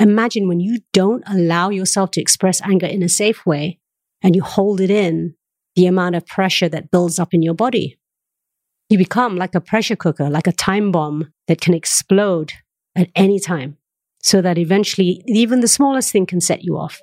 Imagine 0.00 0.46
when 0.46 0.60
you 0.60 0.78
don't 0.92 1.24
allow 1.26 1.70
yourself 1.70 2.12
to 2.12 2.20
express 2.20 2.62
anger 2.62 2.86
in 2.86 3.02
a 3.02 3.08
safe 3.08 3.44
way 3.44 3.80
and 4.22 4.36
you 4.36 4.42
hold 4.42 4.80
it 4.80 4.90
in, 4.90 5.34
the 5.74 5.86
amount 5.86 6.14
of 6.14 6.24
pressure 6.24 6.68
that 6.68 6.92
builds 6.92 7.18
up 7.18 7.34
in 7.34 7.42
your 7.42 7.54
body. 7.54 7.98
You 8.88 8.96
become 8.96 9.36
like 9.36 9.56
a 9.56 9.60
pressure 9.60 9.96
cooker, 9.96 10.30
like 10.30 10.46
a 10.46 10.52
time 10.52 10.92
bomb 10.92 11.32
that 11.48 11.60
can 11.60 11.74
explode 11.74 12.52
at 12.94 13.10
any 13.16 13.40
time 13.40 13.76
so 14.22 14.40
that 14.40 14.56
eventually 14.56 15.22
even 15.26 15.60
the 15.60 15.68
smallest 15.68 16.12
thing 16.12 16.26
can 16.26 16.40
set 16.40 16.62
you 16.62 16.76
off. 16.76 17.00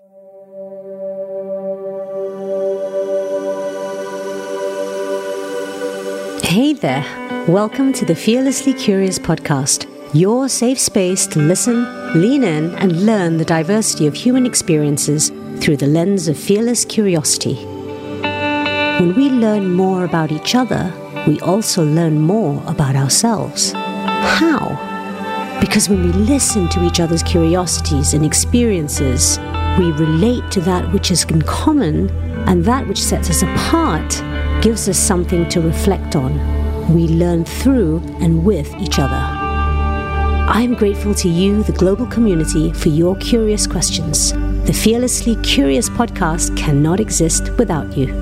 Hey 6.44 6.72
there. 6.72 7.04
Welcome 7.50 7.92
to 7.94 8.06
the 8.06 8.16
Fearlessly 8.16 8.74
Curious 8.74 9.20
podcast, 9.20 9.86
your 10.16 10.48
safe 10.48 10.80
space 10.80 11.28
to 11.28 11.40
listen, 11.40 11.84
lean 12.20 12.44
in, 12.44 12.74
and 12.76 13.06
learn 13.06 13.38
the 13.38 13.46
diversity 13.46 14.08
of 14.08 14.14
human 14.14 14.46
experiences 14.46 15.32
through 15.60 15.76
the 15.76 15.88
lens 15.88 16.28
of 16.28 16.38
fearless 16.38 16.86
curiosity. 16.86 17.56
When 19.00 19.14
we 19.16 19.30
learn 19.30 19.74
more 19.74 20.06
about 20.06 20.32
each 20.32 20.56
other, 20.56 20.94
we 21.28 21.40
also 21.42 21.84
learn 21.84 22.22
more 22.22 22.64
about 22.66 22.96
ourselves. 22.96 23.74
How? 23.74 24.78
Because 25.60 25.90
when 25.90 26.04
we 26.04 26.14
listen 26.14 26.70
to 26.70 26.86
each 26.86 27.00
other's 27.00 27.24
curiosities 27.24 28.14
and 28.14 28.26
experiences, 28.26 29.38
we 29.78 29.92
relate 29.92 30.50
to 30.52 30.62
that 30.62 30.94
which 30.94 31.12
is 31.12 31.26
in 31.26 31.42
common, 31.42 32.10
and 32.48 32.64
that 32.64 32.88
which 32.88 33.02
sets 33.02 33.30
us 33.30 33.42
apart 33.42 34.24
gives 34.62 34.88
us 34.88 34.98
something 34.98 35.50
to 35.50 35.60
reflect 35.60 36.16
on. 36.16 36.34
We 36.94 37.08
learn 37.08 37.44
through 37.44 37.98
and 38.22 38.46
with 38.46 38.74
each 38.76 39.00
other. 39.00 39.35
I'm 40.48 40.76
grateful 40.76 41.16
to 41.16 41.28
you, 41.28 41.64
the 41.64 41.72
global 41.72 42.06
community, 42.06 42.72
for 42.72 42.90
your 42.90 43.16
curious 43.16 43.66
questions. 43.66 44.32
The 44.68 44.74
Fearlessly 44.74 45.38
Curious 45.38 45.90
podcast 45.90 46.56
cannot 46.56 47.00
exist 47.00 47.50
without 47.58 47.98
you. 47.98 48.14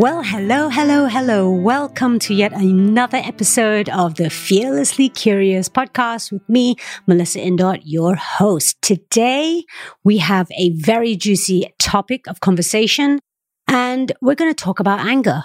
Well, 0.00 0.24
hello, 0.24 0.68
hello, 0.68 1.06
hello. 1.06 1.48
Welcome 1.48 2.18
to 2.20 2.34
yet 2.34 2.52
another 2.54 3.18
episode 3.18 3.88
of 3.90 4.16
the 4.16 4.28
Fearlessly 4.28 5.08
Curious 5.10 5.68
podcast 5.68 6.32
with 6.32 6.46
me, 6.48 6.74
Melissa 7.06 7.38
Indot, 7.38 7.82
your 7.84 8.16
host. 8.16 8.82
Today, 8.82 9.62
we 10.02 10.18
have 10.18 10.48
a 10.58 10.70
very 10.70 11.14
juicy 11.14 11.72
topic 11.78 12.26
of 12.26 12.40
conversation, 12.40 13.20
and 13.68 14.10
we're 14.20 14.34
going 14.34 14.52
to 14.52 14.64
talk 14.64 14.80
about 14.80 14.98
anger. 14.98 15.44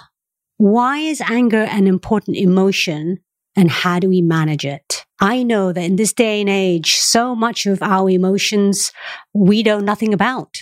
Why 0.58 0.98
is 0.98 1.20
anger 1.20 1.62
an 1.64 1.86
important 1.86 2.36
emotion, 2.36 3.18
and 3.54 3.70
how 3.70 3.98
do 3.98 4.08
we 4.08 4.22
manage 4.22 4.64
it? 4.64 5.04
I 5.20 5.42
know 5.42 5.72
that 5.72 5.82
in 5.82 5.96
this 5.96 6.12
day 6.12 6.40
and 6.40 6.48
age, 6.48 6.96
so 6.96 7.34
much 7.34 7.66
of 7.66 7.82
our 7.82 8.08
emotions 8.08 8.92
we 9.34 9.62
know 9.62 9.80
nothing 9.80 10.14
about. 10.14 10.56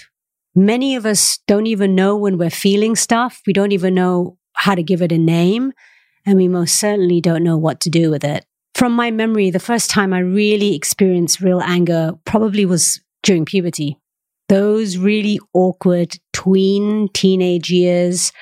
Many 0.54 0.94
of 0.94 1.04
us 1.04 1.38
don't 1.46 1.66
even 1.66 1.94
know 1.94 2.16
when 2.16 2.38
we're 2.38 2.50
feeling 2.50 2.94
stuff. 2.94 3.40
We 3.46 3.52
don't 3.52 3.72
even 3.72 3.94
know 3.94 4.38
how 4.54 4.74
to 4.74 4.82
give 4.82 5.02
it 5.02 5.10
a 5.12 5.18
name. 5.18 5.72
And 6.26 6.36
we 6.36 6.48
most 6.48 6.76
certainly 6.76 7.20
don't 7.20 7.42
know 7.42 7.58
what 7.58 7.80
to 7.80 7.90
do 7.90 8.10
with 8.10 8.24
it. 8.24 8.46
From 8.74 8.92
my 8.92 9.10
memory, 9.10 9.50
the 9.50 9.58
first 9.58 9.90
time 9.90 10.12
I 10.12 10.20
really 10.20 10.74
experienced 10.74 11.40
real 11.40 11.60
anger 11.60 12.12
probably 12.24 12.64
was 12.64 13.00
during 13.22 13.44
puberty. 13.44 13.98
Those 14.48 14.96
really 14.96 15.40
awkward 15.52 16.18
tween 16.32 17.08
teenage 17.12 17.70
years 17.70 18.32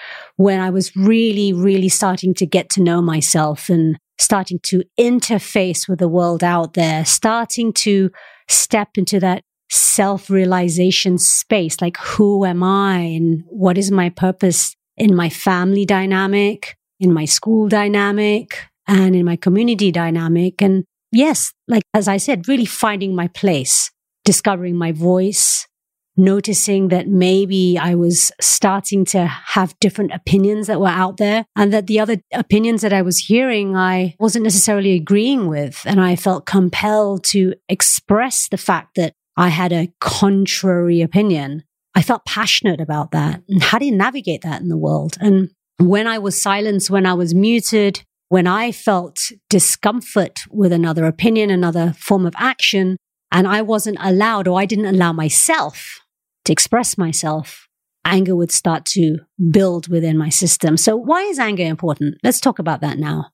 when 0.43 0.59
I 0.61 0.71
was 0.71 0.97
really, 0.97 1.53
really 1.53 1.89
starting 1.89 2.35
to 2.35 2.47
get 2.47 2.69
to 2.71 2.83
know 2.83 3.01
myself 3.01 3.69
and 3.69 3.97
starting 4.19 4.59
to 4.65 4.83
interface 4.99 5.89
with 5.89 6.01
the 6.01 6.09
world 6.09 6.43
out 6.43 6.75
there, 6.75 7.05
starting 7.05 7.73
to 7.75 8.11
step 8.49 8.89
into 8.97 9.21
that 9.21 9.43
self 9.71 10.29
realization 10.29 11.17
space. 11.17 11.81
Like, 11.81 11.97
who 11.97 12.45
am 12.45 12.65
I 12.65 12.97
and 12.99 13.45
what 13.47 13.79
is 13.79 13.93
my 13.93 14.11
purpose 14.11 14.75
in 14.97 15.15
my 15.15 15.29
family 15.29 15.87
dynamic, 15.87 16.77
in 16.99 17.15
my 17.15 17.25
school 17.25 17.69
dynamic, 17.69 18.67
and 18.89 19.15
in 19.15 19.25
my 19.25 19.37
community 19.37 19.93
dynamic? 19.93 20.61
And 20.61 20.85
yes, 21.13 21.53
like, 21.69 21.85
as 21.95 22.09
I 22.09 22.17
said, 22.17 22.49
really 22.49 22.67
finding 22.67 23.15
my 23.15 23.29
place, 23.29 23.93
discovering 24.25 24.75
my 24.75 24.91
voice, 24.91 25.69
noticing 26.17 26.89
that 26.89 27.09
maybe 27.09 27.79
I 27.79 27.95
was 27.95 28.31
starting 28.41 29.05
to 29.07 29.27
have 29.27 29.79
different 29.81 30.13
opinions 30.13 30.67
that 30.67 30.81
were 30.81 30.89
out 30.89 31.17
there 31.17 31.47
and 31.57 31.73
that 31.73 31.87
the 31.87 32.01
other 32.01 32.19
opinions 32.33 32.83
that 32.83 32.93
I 32.93 33.03
was 33.03 33.19
hearing, 33.19 33.77
I 33.77 34.15
wasn't 34.19 34.45
necessarily 34.45 34.93
agreeing 34.93 35.47
with. 35.47 35.83
And 35.87 36.01
I 36.01 36.17
felt 36.17 36.47
compelled 36.47 37.25
to 37.25 37.55
express 37.69 38.49
the 38.49 38.59
fact 38.59 38.97
that 38.97 39.15
I 39.37 39.49
had 39.49 39.73
a 39.73 39.93
contrary 40.01 41.01
opinion. 41.01 41.65
I 41.95 42.03
felt 42.03 42.25
passionate 42.25 42.81
about 42.81 43.13
that. 43.13 43.43
And 43.49 43.63
how 43.63 43.79
do 43.79 43.87
you 43.87 43.97
navigate 43.97 44.43
that 44.43 44.61
in 44.61 44.69
the 44.69 44.79
world? 44.79 45.17
And 45.21 45.51
when 45.79 46.07
I 46.07 46.19
was 46.19 46.41
silenced, 46.41 46.91
when 46.91 47.07
I 47.07 47.15
was 47.15 47.35
muted, 47.35 48.03
when 48.29 48.47
I 48.47 48.73
felt 48.73 49.31
discomfort 49.51 50.41
with 50.51 50.73
another 50.73 51.05
opinion, 51.05 51.51
another 51.51 51.95
form 51.99 52.25
of 52.25 52.35
action, 52.39 52.97
and 53.33 53.49
I 53.49 53.63
wasn't 53.63 53.97
allowed 54.01 54.47
or 54.47 54.61
I 54.61 54.67
didn't 54.67 54.87
allow 54.87 55.13
myself 55.13 56.01
to 56.45 56.53
express 56.53 56.99
myself, 56.99 57.67
anger 58.05 58.37
would 58.37 58.53
start 58.53 58.85
to 58.85 59.19
build 59.51 59.89
within 59.89 60.19
my 60.19 60.29
system. 60.29 60.77
So 60.77 60.97
why 60.97 61.23
is 61.23 61.39
anger 61.39 61.65
important? 61.65 62.19
Let's 62.23 62.41
talk 62.41 62.59
about 62.59 62.83
that 62.83 62.99
now. 62.99 63.31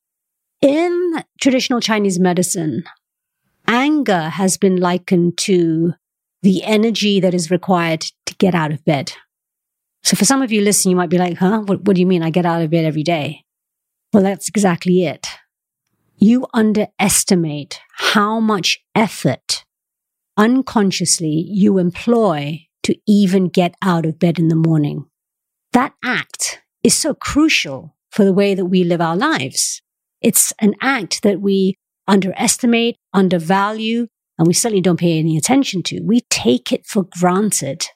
In 0.63 1.23
traditional 1.41 1.81
Chinese 1.81 2.19
medicine, 2.19 2.85
anger 3.67 4.29
has 4.29 4.57
been 4.57 4.77
likened 4.77 5.37
to 5.39 5.95
the 6.43 6.63
energy 6.63 7.19
that 7.21 7.35
is 7.35 7.51
required 7.51 8.07
to 8.27 8.35
get 8.37 8.55
out 8.55 8.73
of 8.73 8.85
bed. 8.85 9.13
So 10.05 10.17
for 10.17 10.25
some 10.25 10.43
of 10.43 10.53
you 10.53 10.63
listening, 10.63 10.93
you 10.93 10.97
might 10.97 11.11
be 11.11 11.19
like, 11.19 11.39
huh? 11.39 11.61
What, 11.61 11.83
what 11.83 11.97
do 11.97 12.01
you 12.01 12.07
mean 12.07 12.23
I 12.23 12.31
get 12.31 12.47
out 12.47 12.63
of 12.63 12.71
bed 12.71 12.85
every 12.85 13.03
day? 13.03 13.45
Well, 14.13 14.23
that's 14.23 14.49
exactly 14.49 15.05
it. 15.05 15.27
You 16.17 16.47
underestimate 16.55 17.81
how 17.97 18.39
much 18.41 18.81
effort 18.95 19.58
unconsciously 20.39 21.45
you 21.49 21.77
employ 21.79 22.61
to 22.85 22.97
even 23.07 23.49
get 23.49 23.75
out 23.83 24.07
of 24.07 24.19
bed 24.19 24.39
in 24.39 24.49
the 24.49 24.55
morning. 24.55 25.05
That 25.73 25.93
act 26.03 26.63
is 26.83 26.97
so 26.97 27.13
crucial 27.13 27.97
for 28.11 28.25
the 28.25 28.33
way 28.33 28.55
that 28.55 28.67
we 28.67 28.85
live 28.85 29.01
our 29.01 29.17
lives. 29.17 29.83
It's 30.23 30.53
an 30.61 30.75
act 30.81 31.23
that 31.23 31.41
we 31.41 31.75
underestimate, 32.07 32.97
undervalue, 33.13 34.07
and 34.39 34.47
we 34.47 34.55
certainly 34.55 34.81
don't 34.81 34.99
pay 34.99 35.19
any 35.19 35.37
attention 35.37 35.83
to. 35.83 36.01
We 36.01 36.23
take 36.31 36.73
it 36.73 36.87
for 36.87 37.05
granted 37.19 37.87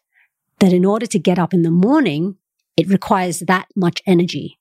that 0.58 0.72
in 0.72 0.84
order 0.84 1.06
to 1.06 1.18
get 1.18 1.38
up 1.38 1.54
in 1.54 1.62
the 1.62 1.70
morning, 1.70 2.36
it 2.76 2.88
requires 2.88 3.40
that 3.40 3.68
much 3.74 4.02
energy. 4.06 4.58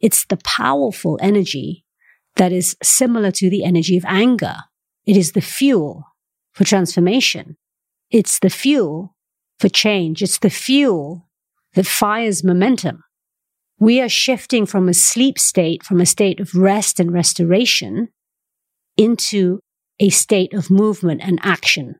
It's 0.00 0.24
the 0.24 0.38
powerful 0.38 1.18
energy 1.20 1.84
that 2.36 2.52
is 2.52 2.76
similar 2.82 3.30
to 3.32 3.50
the 3.50 3.64
energy 3.64 3.96
of 3.96 4.04
anger. 4.06 4.56
It 5.04 5.16
is 5.16 5.32
the 5.32 5.40
fuel 5.40 6.04
for 6.56 6.64
transformation. 6.64 7.56
It's 8.10 8.38
the 8.38 8.50
fuel 8.50 9.14
for 9.60 9.68
change. 9.68 10.22
It's 10.22 10.38
the 10.38 10.50
fuel 10.50 11.28
that 11.74 11.86
fires 11.86 12.42
momentum. 12.42 13.04
We 13.78 14.00
are 14.00 14.08
shifting 14.08 14.64
from 14.64 14.88
a 14.88 14.94
sleep 14.94 15.38
state, 15.38 15.82
from 15.82 16.00
a 16.00 16.06
state 16.06 16.40
of 16.40 16.54
rest 16.54 16.98
and 16.98 17.12
restoration 17.12 18.08
into 18.96 19.60
a 20.00 20.08
state 20.08 20.54
of 20.54 20.70
movement 20.70 21.20
and 21.22 21.38
action. 21.42 21.96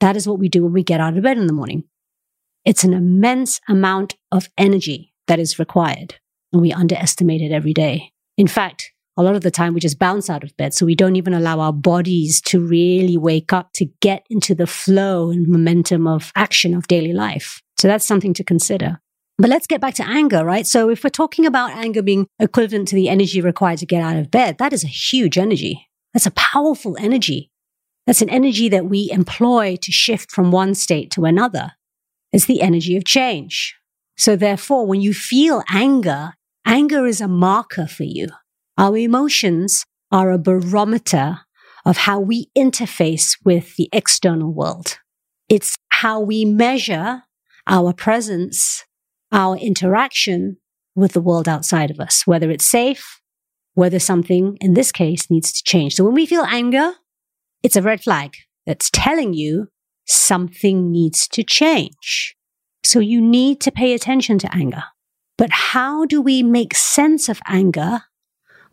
That 0.00 0.14
is 0.14 0.28
what 0.28 0.38
we 0.38 0.50
do 0.50 0.62
when 0.62 0.74
we 0.74 0.82
get 0.82 1.00
out 1.00 1.16
of 1.16 1.22
bed 1.22 1.38
in 1.38 1.46
the 1.46 1.54
morning. 1.54 1.84
It's 2.66 2.84
an 2.84 2.92
immense 2.92 3.62
amount 3.66 4.16
of 4.30 4.50
energy 4.58 5.14
that 5.26 5.38
is 5.38 5.58
required, 5.58 6.16
and 6.52 6.60
we 6.60 6.70
underestimate 6.70 7.40
it 7.40 7.52
every 7.52 7.72
day. 7.72 8.12
In 8.36 8.46
fact, 8.46 8.92
a 9.16 9.22
lot 9.22 9.34
of 9.34 9.42
the 9.42 9.50
time 9.50 9.72
we 9.72 9.80
just 9.80 9.98
bounce 9.98 10.28
out 10.28 10.44
of 10.44 10.56
bed, 10.56 10.74
so 10.74 10.84
we 10.84 10.94
don't 10.94 11.16
even 11.16 11.32
allow 11.34 11.60
our 11.60 11.72
bodies 11.72 12.40
to 12.42 12.60
really 12.60 13.16
wake 13.16 13.52
up 13.52 13.72
to 13.74 13.86
get 14.00 14.26
into 14.28 14.54
the 14.54 14.66
flow 14.66 15.30
and 15.30 15.48
momentum 15.48 16.06
of 16.06 16.32
action 16.36 16.74
of 16.74 16.86
daily 16.86 17.12
life. 17.12 17.62
So 17.78 17.88
that's 17.88 18.04
something 18.04 18.34
to 18.34 18.44
consider. 18.44 19.00
But 19.38 19.50
let's 19.50 19.66
get 19.66 19.80
back 19.80 19.94
to 19.94 20.06
anger, 20.06 20.44
right? 20.44 20.66
So 20.66 20.88
if 20.88 21.04
we're 21.04 21.10
talking 21.10 21.44
about 21.44 21.72
anger 21.72 22.02
being 22.02 22.26
equivalent 22.38 22.88
to 22.88 22.94
the 22.94 23.08
energy 23.08 23.40
required 23.40 23.78
to 23.80 23.86
get 23.86 24.02
out 24.02 24.16
of 24.16 24.30
bed, 24.30 24.56
that 24.58 24.72
is 24.72 24.82
a 24.82 24.88
huge 24.88 25.36
energy. 25.36 25.88
That's 26.14 26.26
a 26.26 26.30
powerful 26.30 26.96
energy. 26.98 27.50
That's 28.06 28.22
an 28.22 28.30
energy 28.30 28.68
that 28.70 28.86
we 28.86 29.10
employ 29.10 29.76
to 29.82 29.92
shift 29.92 30.30
from 30.30 30.50
one 30.50 30.74
state 30.74 31.10
to 31.12 31.24
another. 31.24 31.72
It's 32.32 32.46
the 32.46 32.62
energy 32.62 32.96
of 32.96 33.04
change. 33.04 33.76
So 34.16 34.36
therefore, 34.36 34.86
when 34.86 35.02
you 35.02 35.12
feel 35.12 35.62
anger, 35.70 36.34
anger 36.64 37.06
is 37.06 37.20
a 37.20 37.28
marker 37.28 37.86
for 37.86 38.04
you. 38.04 38.28
Our 38.78 38.96
emotions 38.98 39.84
are 40.12 40.30
a 40.30 40.38
barometer 40.38 41.40
of 41.84 41.96
how 41.96 42.20
we 42.20 42.50
interface 42.56 43.38
with 43.44 43.76
the 43.76 43.88
external 43.92 44.52
world. 44.52 44.98
It's 45.48 45.76
how 45.88 46.20
we 46.20 46.44
measure 46.44 47.22
our 47.66 47.92
presence, 47.92 48.84
our 49.32 49.56
interaction 49.56 50.58
with 50.94 51.12
the 51.12 51.20
world 51.20 51.48
outside 51.48 51.90
of 51.90 52.00
us, 52.00 52.26
whether 52.26 52.50
it's 52.50 52.66
safe, 52.66 53.20
whether 53.74 53.98
something 53.98 54.56
in 54.60 54.74
this 54.74 54.92
case 54.92 55.30
needs 55.30 55.52
to 55.52 55.62
change. 55.64 55.94
So 55.94 56.04
when 56.04 56.14
we 56.14 56.26
feel 56.26 56.44
anger, 56.44 56.92
it's 57.62 57.76
a 57.76 57.82
red 57.82 58.02
flag 58.02 58.34
that's 58.66 58.90
telling 58.90 59.32
you 59.32 59.68
something 60.06 60.90
needs 60.90 61.28
to 61.28 61.42
change. 61.42 62.36
So 62.84 63.00
you 63.00 63.20
need 63.20 63.60
to 63.62 63.72
pay 63.72 63.94
attention 63.94 64.38
to 64.38 64.54
anger. 64.54 64.84
But 65.38 65.50
how 65.50 66.04
do 66.04 66.20
we 66.20 66.42
make 66.42 66.74
sense 66.74 67.28
of 67.28 67.40
anger 67.46 68.02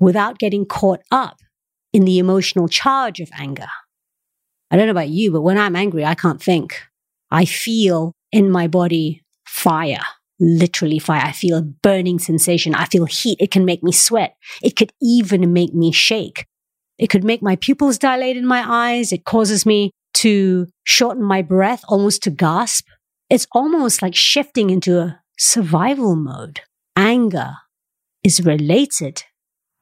without 0.03 0.39
getting 0.39 0.65
caught 0.65 1.01
up 1.11 1.37
in 1.91 2.05
the 2.05 2.19
emotional 2.19 2.67
charge 2.67 3.19
of 3.19 3.29
anger? 3.37 3.67
I 4.71 4.75
don't 4.75 4.87
know 4.87 4.91
about 4.91 5.09
you, 5.09 5.31
but 5.31 5.41
when 5.41 5.57
I'm 5.57 5.75
angry, 5.75 6.03
I 6.03 6.15
can't 6.15 6.41
think. 6.41 6.81
I 7.29 7.45
feel 7.45 8.13
in 8.31 8.49
my 8.49 8.67
body 8.67 9.23
fire, 9.45 10.01
literally 10.39 10.99
fire. 10.99 11.21
I 11.23 11.31
feel 11.31 11.57
a 11.57 11.61
burning 11.61 12.19
sensation. 12.19 12.73
I 12.75 12.85
feel 12.85 13.05
heat. 13.05 13.37
It 13.39 13.51
can 13.51 13.65
make 13.65 13.83
me 13.83 13.91
sweat. 13.91 14.35
It 14.61 14.75
could 14.75 14.91
even 15.01 15.53
make 15.53 15.73
me 15.73 15.91
shake. 15.91 16.45
It 16.97 17.07
could 17.07 17.23
make 17.23 17.41
my 17.41 17.55
pupils 17.55 17.97
dilate 17.97 18.37
in 18.37 18.45
my 18.45 18.63
eyes. 18.65 19.11
It 19.11 19.25
causes 19.25 19.65
me 19.65 19.91
to 20.15 20.67
shorten 20.83 21.23
my 21.23 21.41
breath, 21.41 21.83
almost 21.87 22.23
to 22.23 22.31
gasp. 22.31 22.87
It's 23.29 23.47
almost 23.51 24.01
like 24.01 24.15
shifting 24.15 24.69
into 24.69 24.99
a 24.99 25.19
survival 25.37 26.15
mode. 26.15 26.61
Anger 26.95 27.53
is 28.23 28.45
related 28.45 29.23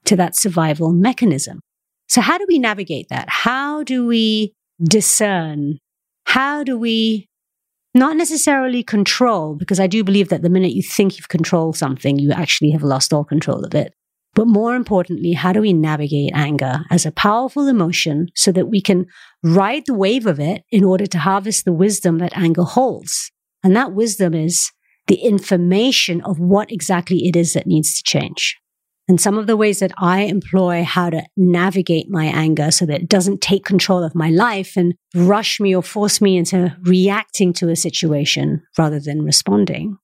to 0.06 0.16
that 0.16 0.36
survival 0.36 0.92
mechanism. 0.92 1.60
So 2.08 2.22
how 2.22 2.38
do 2.38 2.46
we 2.48 2.60
navigate 2.60 3.08
that? 3.10 3.30
How 3.30 3.84
do 3.84 4.06
we 4.06 4.54
discern? 4.84 5.78
How 6.26 6.64
do 6.64 6.78
we 6.78 7.28
not 7.94 8.18
necessarily 8.18 8.84
control? 8.84 9.56
Because 9.56 9.80
I 9.80 9.88
do 9.88 10.04
believe 10.04 10.30
that 10.30 10.42
the 10.42 10.50
minute 10.50 10.74
you 10.74 10.82
think 10.82 11.18
you've 11.18 11.30
controlled 11.30 11.78
something, 11.78 12.20
you 12.20 12.32
actually 12.32 12.72
have 12.72 12.84
lost 12.84 13.14
all 13.14 13.24
control 13.24 13.64
of 13.64 13.74
it. 13.76 13.94
But 14.34 14.48
more 14.48 14.76
importantly, 14.76 15.34
how 15.34 15.52
do 15.52 15.62
we 15.62 15.74
navigate 15.74 16.32
anger 16.34 16.86
as 16.90 17.06
a 17.06 17.12
powerful 17.12 17.68
emotion 17.68 18.28
so 18.36 18.52
that 18.54 18.70
we 18.70 18.82
can 18.82 19.06
ride 19.44 19.84
the 19.86 19.94
wave 19.94 20.26
of 20.26 20.40
it 20.40 20.64
in 20.72 20.86
order 20.86 21.06
to 21.06 21.20
harvest 21.20 21.66
the 21.66 21.74
wisdom 21.74 22.20
that 22.20 22.38
anger 22.38 22.64
holds? 22.64 23.30
And 23.64 23.76
that 23.76 23.94
wisdom 23.94 24.34
is 24.34 24.72
the 25.08 25.16
information 25.16 26.22
of 26.22 26.40
what 26.40 26.72
exactly 26.72 27.28
it 27.28 27.36
is 27.36 27.54
that 27.54 27.68
needs 27.68 27.98
to 27.98 28.04
change. 28.04 28.58
And 29.12 29.20
some 29.20 29.38
of 29.38 29.46
the 29.46 29.58
ways 29.58 29.80
that 29.80 29.92
I 29.98 30.22
employ 30.22 30.86
how 30.86 31.10
to 31.10 31.22
navigate 31.36 32.10
my 32.10 32.28
anger 32.28 32.72
so 32.72 32.86
that 32.86 33.02
it 33.02 33.10
doesn't 33.10 33.42
take 33.42 33.66
control 33.66 34.06
of 34.06 34.16
my 34.16 34.30
life 34.30 34.78
and 34.78 34.96
rush 35.14 35.60
me 35.60 35.76
or 35.76 35.84
force 35.84 36.22
me 36.22 36.38
into 36.38 36.74
reacting 36.84 37.52
to 37.56 37.68
a 37.68 37.76
situation 37.76 38.64
rather 38.78 39.02
than 39.02 39.24
responding. 39.24 39.98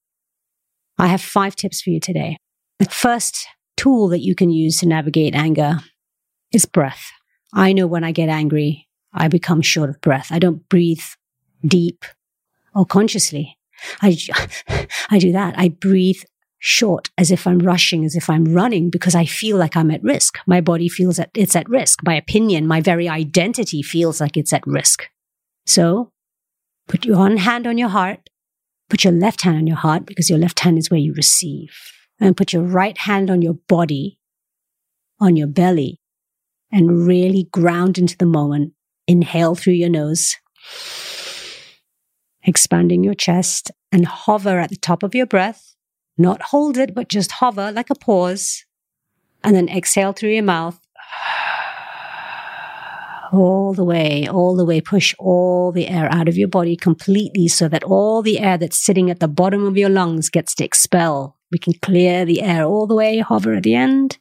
I 0.97 1.07
have 1.07 1.21
five 1.21 1.55
tips 1.55 1.81
for 1.81 1.89
you 1.89 2.01
today. 2.01 2.35
The 2.79 2.89
first 2.89 3.47
tool 3.77 4.09
that 4.09 4.19
you 4.19 4.35
can 4.35 4.49
use 4.49 4.81
to 4.81 4.85
navigate 4.85 5.33
anger 5.33 5.79
is 6.51 6.65
breath. 6.65 7.09
I 7.53 7.71
know 7.71 7.87
when 7.87 8.03
I 8.03 8.11
get 8.11 8.27
angry, 8.27 8.89
I 9.13 9.29
become 9.29 9.61
short 9.61 9.89
of 9.89 10.01
breath. 10.01 10.27
I 10.31 10.39
don't 10.39 10.67
breathe 10.67 11.05
deep 11.65 12.03
or 12.75 12.85
consciously. 12.85 13.57
I, 14.01 14.17
I 15.09 15.17
do 15.17 15.31
that. 15.31 15.57
I 15.57 15.69
breathe 15.69 16.23
short 16.59 17.09
as 17.17 17.31
if 17.31 17.45
I'm 17.45 17.59
rushing, 17.59 18.03
as 18.05 18.15
if 18.15 18.29
I'm 18.29 18.45
running 18.45 18.89
because 18.89 19.15
I 19.15 19.25
feel 19.25 19.57
like 19.57 19.75
I'm 19.75 19.91
at 19.91 20.03
risk. 20.03 20.39
My 20.47 20.61
body 20.61 20.89
feels 20.89 21.17
that 21.17 21.29
it's 21.33 21.55
at 21.55 21.69
risk. 21.69 21.99
My 22.03 22.15
opinion, 22.15 22.67
my 22.67 22.81
very 22.81 23.07
identity 23.07 23.81
feels 23.81 24.19
like 24.19 24.37
it's 24.37 24.53
at 24.53 24.65
risk. 24.65 25.05
So 25.65 26.11
put 26.87 27.05
your 27.05 27.17
one 27.17 27.37
hand 27.37 27.67
on 27.67 27.77
your 27.77 27.89
heart, 27.89 28.29
put 28.89 29.03
your 29.03 29.13
left 29.13 29.41
hand 29.41 29.57
on 29.57 29.67
your 29.67 29.77
heart 29.77 30.05
because 30.05 30.29
your 30.29 30.39
left 30.39 30.59
hand 30.61 30.77
is 30.77 30.89
where 30.89 30.99
you 30.99 31.13
receive 31.13 31.69
and 32.19 32.37
put 32.37 32.53
your 32.53 32.63
right 32.63 32.97
hand 32.97 33.29
on 33.29 33.41
your 33.41 33.55
body, 33.67 34.19
on 35.19 35.35
your 35.35 35.47
belly 35.47 35.99
and 36.71 37.05
really 37.05 37.47
ground 37.51 37.97
into 37.97 38.17
the 38.17 38.25
moment. 38.25 38.73
Inhale 39.07 39.55
through 39.55 39.73
your 39.73 39.89
nose 39.89 40.35
expanding 42.47 43.03
your 43.03 43.13
chest 43.13 43.71
and 43.91 44.05
hover 44.05 44.59
at 44.59 44.69
the 44.69 44.77
top 44.77 45.03
of 45.03 45.13
your 45.13 45.25
breath. 45.25 45.75
Not 46.17 46.41
hold 46.41 46.77
it, 46.77 46.95
but 46.95 47.09
just 47.09 47.33
hover 47.33 47.71
like 47.71 47.89
a 47.89 47.95
pause. 47.95 48.65
And 49.43 49.55
then 49.55 49.69
exhale 49.69 50.13
through 50.13 50.31
your 50.31 50.43
mouth. 50.43 50.79
All 53.31 53.73
the 53.73 53.83
way, 53.83 54.27
all 54.27 54.55
the 54.55 54.65
way, 54.65 54.79
push 54.79 55.13
all 55.19 55.71
the 55.71 55.87
air 55.87 56.07
out 56.13 56.29
of 56.29 56.37
your 56.37 56.47
body 56.47 56.75
completely 56.75 57.47
so 57.47 57.67
that 57.67 57.83
all 57.83 58.21
the 58.21 58.39
air 58.39 58.57
that's 58.57 58.83
sitting 58.83 59.09
at 59.09 59.19
the 59.19 59.27
bottom 59.27 59.65
of 59.65 59.77
your 59.77 59.89
lungs 59.89 60.29
gets 60.29 60.55
to 60.55 60.63
expel. 60.63 61.37
We 61.51 61.59
can 61.59 61.73
clear 61.81 62.25
the 62.25 62.41
air 62.41 62.63
all 62.63 62.87
the 62.87 62.95
way, 62.95 63.19
hover 63.19 63.53
at 63.53 63.63
the 63.63 63.75
end. 63.75 64.17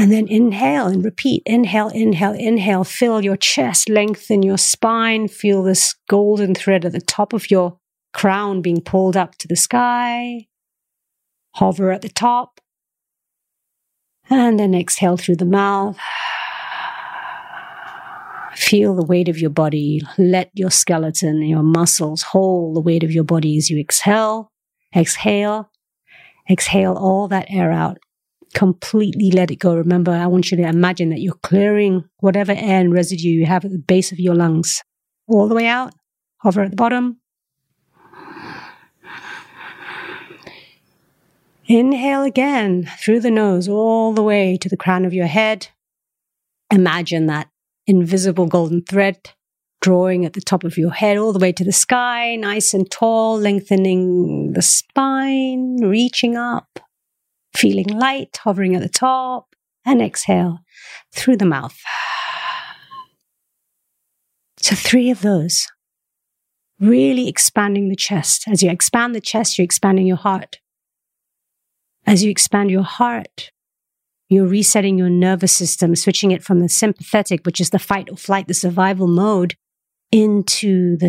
And 0.00 0.12
then 0.12 0.28
inhale 0.28 0.86
and 0.86 1.04
repeat. 1.04 1.42
Inhale, 1.44 1.88
inhale, 1.88 2.32
inhale. 2.32 2.84
Fill 2.84 3.20
your 3.24 3.36
chest, 3.36 3.88
lengthen 3.88 4.44
your 4.44 4.56
spine. 4.56 5.26
Feel 5.26 5.64
this 5.64 5.96
golden 6.08 6.54
thread 6.54 6.84
at 6.84 6.92
the 6.92 7.00
top 7.00 7.32
of 7.32 7.50
your 7.50 7.78
crown 8.14 8.62
being 8.62 8.80
pulled 8.80 9.16
up 9.16 9.36
to 9.38 9.48
the 9.48 9.56
sky. 9.56 10.46
Hover 11.56 11.90
at 11.90 12.02
the 12.02 12.08
top. 12.08 12.60
And 14.30 14.60
then 14.60 14.72
exhale 14.72 15.16
through 15.16 15.36
the 15.36 15.44
mouth. 15.44 15.98
Feel 18.54 18.94
the 18.94 19.04
weight 19.04 19.28
of 19.28 19.38
your 19.38 19.50
body. 19.50 20.00
Let 20.16 20.50
your 20.54 20.70
skeleton, 20.70 21.42
your 21.42 21.64
muscles 21.64 22.22
hold 22.22 22.76
the 22.76 22.80
weight 22.80 23.02
of 23.02 23.10
your 23.10 23.24
body 23.24 23.56
as 23.56 23.68
you 23.68 23.80
exhale. 23.80 24.52
Exhale. 24.94 25.70
Exhale 26.48 26.94
all 26.94 27.26
that 27.28 27.46
air 27.50 27.72
out 27.72 27.98
completely 28.58 29.30
let 29.30 29.52
it 29.52 29.60
go. 29.60 29.76
Remember, 29.76 30.10
I 30.10 30.26
want 30.26 30.50
you 30.50 30.56
to 30.56 30.64
imagine 30.64 31.10
that 31.10 31.20
you're 31.20 31.38
clearing 31.44 32.02
whatever 32.18 32.50
air 32.50 32.80
and 32.80 32.92
residue 32.92 33.28
you 33.28 33.46
have 33.46 33.64
at 33.64 33.70
the 33.70 33.78
base 33.78 34.10
of 34.10 34.18
your 34.18 34.34
lungs 34.34 34.82
all 35.28 35.46
the 35.46 35.54
way 35.54 35.68
out, 35.68 35.94
hover 36.38 36.62
at 36.62 36.70
the 36.70 36.76
bottom. 36.76 37.20
Inhale 41.68 42.22
again 42.24 42.90
through 42.98 43.20
the 43.20 43.30
nose 43.30 43.68
all 43.68 44.12
the 44.12 44.24
way 44.24 44.56
to 44.56 44.68
the 44.68 44.76
crown 44.76 45.04
of 45.04 45.14
your 45.14 45.26
head. 45.26 45.68
Imagine 46.72 47.26
that 47.26 47.48
invisible 47.86 48.46
golden 48.46 48.82
thread 48.82 49.20
drawing 49.80 50.24
at 50.24 50.32
the 50.32 50.40
top 50.40 50.64
of 50.64 50.76
your 50.76 50.90
head 50.90 51.16
all 51.16 51.32
the 51.32 51.38
way 51.38 51.52
to 51.52 51.62
the 51.62 51.70
sky, 51.70 52.34
nice 52.34 52.74
and 52.74 52.90
tall, 52.90 53.38
lengthening 53.38 54.52
the 54.54 54.62
spine, 54.62 55.76
reaching 55.80 56.36
up 56.36 56.80
feeling 57.54 57.88
light, 57.88 58.38
hovering 58.42 58.74
at 58.74 58.82
the 58.82 58.88
top, 58.88 59.54
and 59.84 60.02
exhale 60.02 60.60
through 61.12 61.36
the 61.36 61.46
mouth. 61.46 61.78
So, 64.58 64.74
three 64.74 65.10
of 65.10 65.22
those. 65.22 65.66
Really 66.80 67.28
expanding 67.28 67.88
the 67.88 67.96
chest. 67.96 68.44
As 68.46 68.62
you 68.62 68.70
expand 68.70 69.14
the 69.14 69.20
chest, 69.20 69.58
you're 69.58 69.64
expanding 69.64 70.06
your 70.06 70.16
heart. 70.16 70.60
As 72.06 72.22
you 72.22 72.30
expand 72.30 72.70
your 72.70 72.82
heart, 72.82 73.50
you're 74.28 74.46
resetting 74.46 74.98
your 74.98 75.08
nervous 75.08 75.52
system, 75.52 75.96
switching 75.96 76.30
it 76.30 76.44
from 76.44 76.60
the 76.60 76.68
sympathetic, 76.68 77.44
which 77.44 77.60
is 77.60 77.70
the 77.70 77.78
fight 77.78 78.10
or 78.10 78.16
flight, 78.16 78.46
the 78.46 78.54
survival 78.54 79.06
mode, 79.06 79.54
into 80.12 80.96
the 80.98 81.08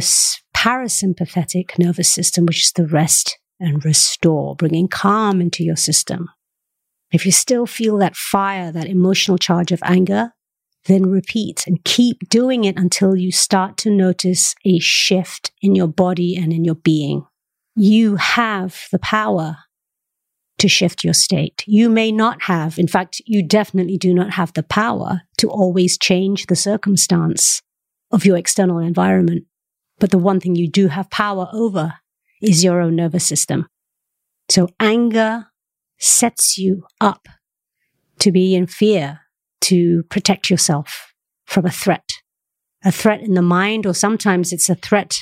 parasympathetic 0.55 1.77
nervous 1.77 2.11
system, 2.11 2.45
which 2.45 2.63
is 2.63 2.71
the 2.71 2.87
rest 2.87 3.37
and 3.59 3.83
restore, 3.83 4.55
bringing 4.55 4.87
calm 4.87 5.41
into 5.41 5.63
your 5.63 5.75
system. 5.75 6.29
If 7.11 7.25
you 7.25 7.31
still 7.31 7.65
feel 7.65 7.97
that 7.97 8.15
fire, 8.15 8.71
that 8.71 8.87
emotional 8.87 9.37
charge 9.37 9.71
of 9.71 9.81
anger, 9.83 10.33
then 10.85 11.09
repeat 11.09 11.65
and 11.67 11.83
keep 11.83 12.29
doing 12.29 12.63
it 12.63 12.77
until 12.77 13.15
you 13.15 13.31
start 13.31 13.77
to 13.77 13.89
notice 13.89 14.55
a 14.65 14.79
shift 14.79 15.51
in 15.61 15.75
your 15.75 15.87
body 15.87 16.35
and 16.35 16.53
in 16.53 16.63
your 16.63 16.75
being. 16.75 17.25
You 17.75 18.15
have 18.15 18.87
the 18.91 18.99
power 18.99 19.57
to 20.59 20.67
shift 20.67 21.03
your 21.03 21.13
state. 21.13 21.63
You 21.65 21.89
may 21.89 22.11
not 22.11 22.43
have, 22.43 22.77
in 22.77 22.87
fact, 22.87 23.21
you 23.25 23.41
definitely 23.41 23.97
do 23.97 24.13
not 24.13 24.31
have 24.31 24.53
the 24.53 24.63
power 24.63 25.21
to 25.37 25.49
always 25.49 25.97
change 25.97 26.45
the 26.45 26.55
circumstance 26.55 27.61
of 28.11 28.25
your 28.25 28.37
external 28.37 28.79
environment. 28.79 29.45
But 29.99 30.11
the 30.11 30.17
one 30.17 30.39
thing 30.39 30.55
you 30.55 30.69
do 30.69 30.87
have 30.87 31.09
power 31.09 31.49
over 31.53 31.95
is 32.41 32.63
your 32.63 32.81
own 32.81 32.95
nervous 32.95 33.25
system. 33.25 33.67
So 34.49 34.69
anger 34.79 35.47
sets 35.99 36.57
you 36.57 36.85
up 36.99 37.27
to 38.19 38.31
be 38.31 38.55
in 38.55 38.67
fear, 38.67 39.19
to 39.61 40.03
protect 40.09 40.49
yourself 40.49 41.13
from 41.45 41.65
a 41.65 41.71
threat, 41.71 42.09
a 42.83 42.91
threat 42.91 43.21
in 43.21 43.33
the 43.33 43.41
mind, 43.41 43.85
or 43.85 43.93
sometimes 43.93 44.51
it's 44.51 44.69
a 44.69 44.75
threat 44.75 45.19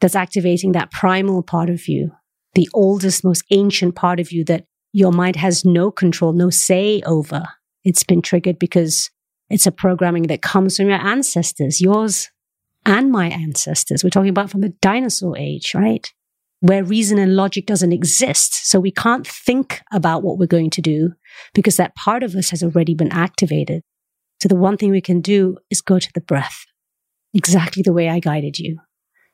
that's 0.00 0.14
activating 0.14 0.72
that 0.72 0.90
primal 0.90 1.42
part 1.42 1.70
of 1.70 1.88
you, 1.88 2.10
the 2.54 2.68
oldest, 2.74 3.24
most 3.24 3.44
ancient 3.50 3.94
part 3.94 4.20
of 4.20 4.32
you 4.32 4.44
that 4.44 4.64
your 4.92 5.12
mind 5.12 5.36
has 5.36 5.64
no 5.64 5.90
control, 5.90 6.32
no 6.32 6.50
say 6.50 7.02
over. 7.06 7.44
It's 7.84 8.04
been 8.04 8.22
triggered 8.22 8.58
because 8.58 9.10
it's 9.50 9.66
a 9.66 9.72
programming 9.72 10.24
that 10.24 10.42
comes 10.42 10.76
from 10.76 10.88
your 10.88 10.98
ancestors, 10.98 11.80
yours 11.80 12.30
and 12.84 13.10
my 13.10 13.28
ancestors. 13.28 14.02
We're 14.02 14.10
talking 14.10 14.30
about 14.30 14.50
from 14.50 14.60
the 14.60 14.74
dinosaur 14.80 15.36
age, 15.36 15.74
right? 15.74 16.12
Where 16.60 16.84
reason 16.84 17.18
and 17.18 17.36
logic 17.36 17.66
doesn't 17.66 17.92
exist. 17.92 18.68
So 18.68 18.80
we 18.80 18.90
can't 18.90 19.26
think 19.26 19.82
about 19.92 20.22
what 20.22 20.38
we're 20.38 20.46
going 20.46 20.70
to 20.70 20.82
do 20.82 21.12
because 21.54 21.76
that 21.76 21.94
part 21.94 22.22
of 22.22 22.34
us 22.34 22.50
has 22.50 22.62
already 22.62 22.94
been 22.94 23.12
activated. 23.12 23.82
So 24.42 24.48
the 24.48 24.56
one 24.56 24.76
thing 24.76 24.90
we 24.90 25.00
can 25.00 25.20
do 25.20 25.56
is 25.70 25.80
go 25.80 25.98
to 25.98 26.10
the 26.14 26.20
breath, 26.20 26.64
exactly 27.34 27.82
the 27.82 27.92
way 27.92 28.08
I 28.08 28.20
guided 28.20 28.58
you, 28.58 28.78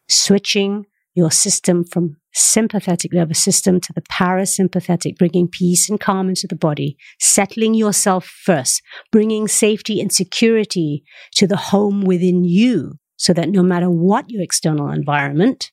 switching 0.08 0.86
your 1.14 1.30
system 1.30 1.84
from 1.84 2.16
sympathetic 2.32 3.12
nervous 3.12 3.42
system 3.42 3.80
to 3.80 3.92
the 3.92 4.02
parasympathetic, 4.02 5.18
bringing 5.18 5.48
peace 5.48 5.90
and 5.90 6.00
calm 6.00 6.28
into 6.28 6.46
the 6.46 6.56
body, 6.56 6.96
settling 7.20 7.74
yourself 7.74 8.24
first, 8.24 8.80
bringing 9.10 9.48
safety 9.48 10.00
and 10.00 10.12
security 10.12 11.04
to 11.34 11.46
the 11.46 11.56
home 11.56 12.02
within 12.02 12.44
you 12.44 12.92
so 13.16 13.32
that 13.32 13.50
no 13.50 13.62
matter 13.62 13.90
what 13.90 14.30
your 14.30 14.42
external 14.42 14.90
environment, 14.90 15.71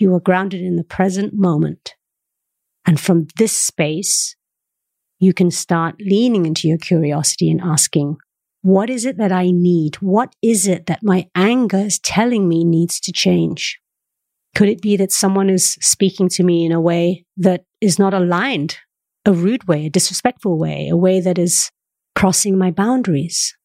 you 0.00 0.14
are 0.14 0.20
grounded 0.20 0.60
in 0.60 0.76
the 0.76 0.84
present 0.84 1.34
moment. 1.34 1.94
And 2.86 2.98
from 2.98 3.26
this 3.36 3.52
space, 3.52 4.36
you 5.18 5.34
can 5.34 5.50
start 5.50 5.96
leaning 6.00 6.46
into 6.46 6.68
your 6.68 6.78
curiosity 6.78 7.50
and 7.50 7.60
asking, 7.60 8.16
what 8.62 8.90
is 8.90 9.04
it 9.04 9.18
that 9.18 9.32
I 9.32 9.50
need? 9.50 9.96
What 9.96 10.34
is 10.42 10.66
it 10.66 10.86
that 10.86 11.02
my 11.02 11.28
anger 11.34 11.78
is 11.78 11.98
telling 11.98 12.48
me 12.48 12.64
needs 12.64 13.00
to 13.00 13.12
change? 13.12 13.78
Could 14.54 14.68
it 14.68 14.80
be 14.80 14.96
that 14.96 15.12
someone 15.12 15.50
is 15.50 15.76
speaking 15.80 16.28
to 16.30 16.42
me 16.42 16.64
in 16.64 16.72
a 16.72 16.80
way 16.80 17.24
that 17.36 17.64
is 17.80 17.98
not 17.98 18.14
aligned, 18.14 18.78
a 19.24 19.32
rude 19.32 19.68
way, 19.68 19.86
a 19.86 19.90
disrespectful 19.90 20.58
way, 20.58 20.88
a 20.88 20.96
way 20.96 21.20
that 21.20 21.38
is 21.38 21.70
crossing 22.14 22.58
my 22.58 22.70
boundaries? 22.70 23.56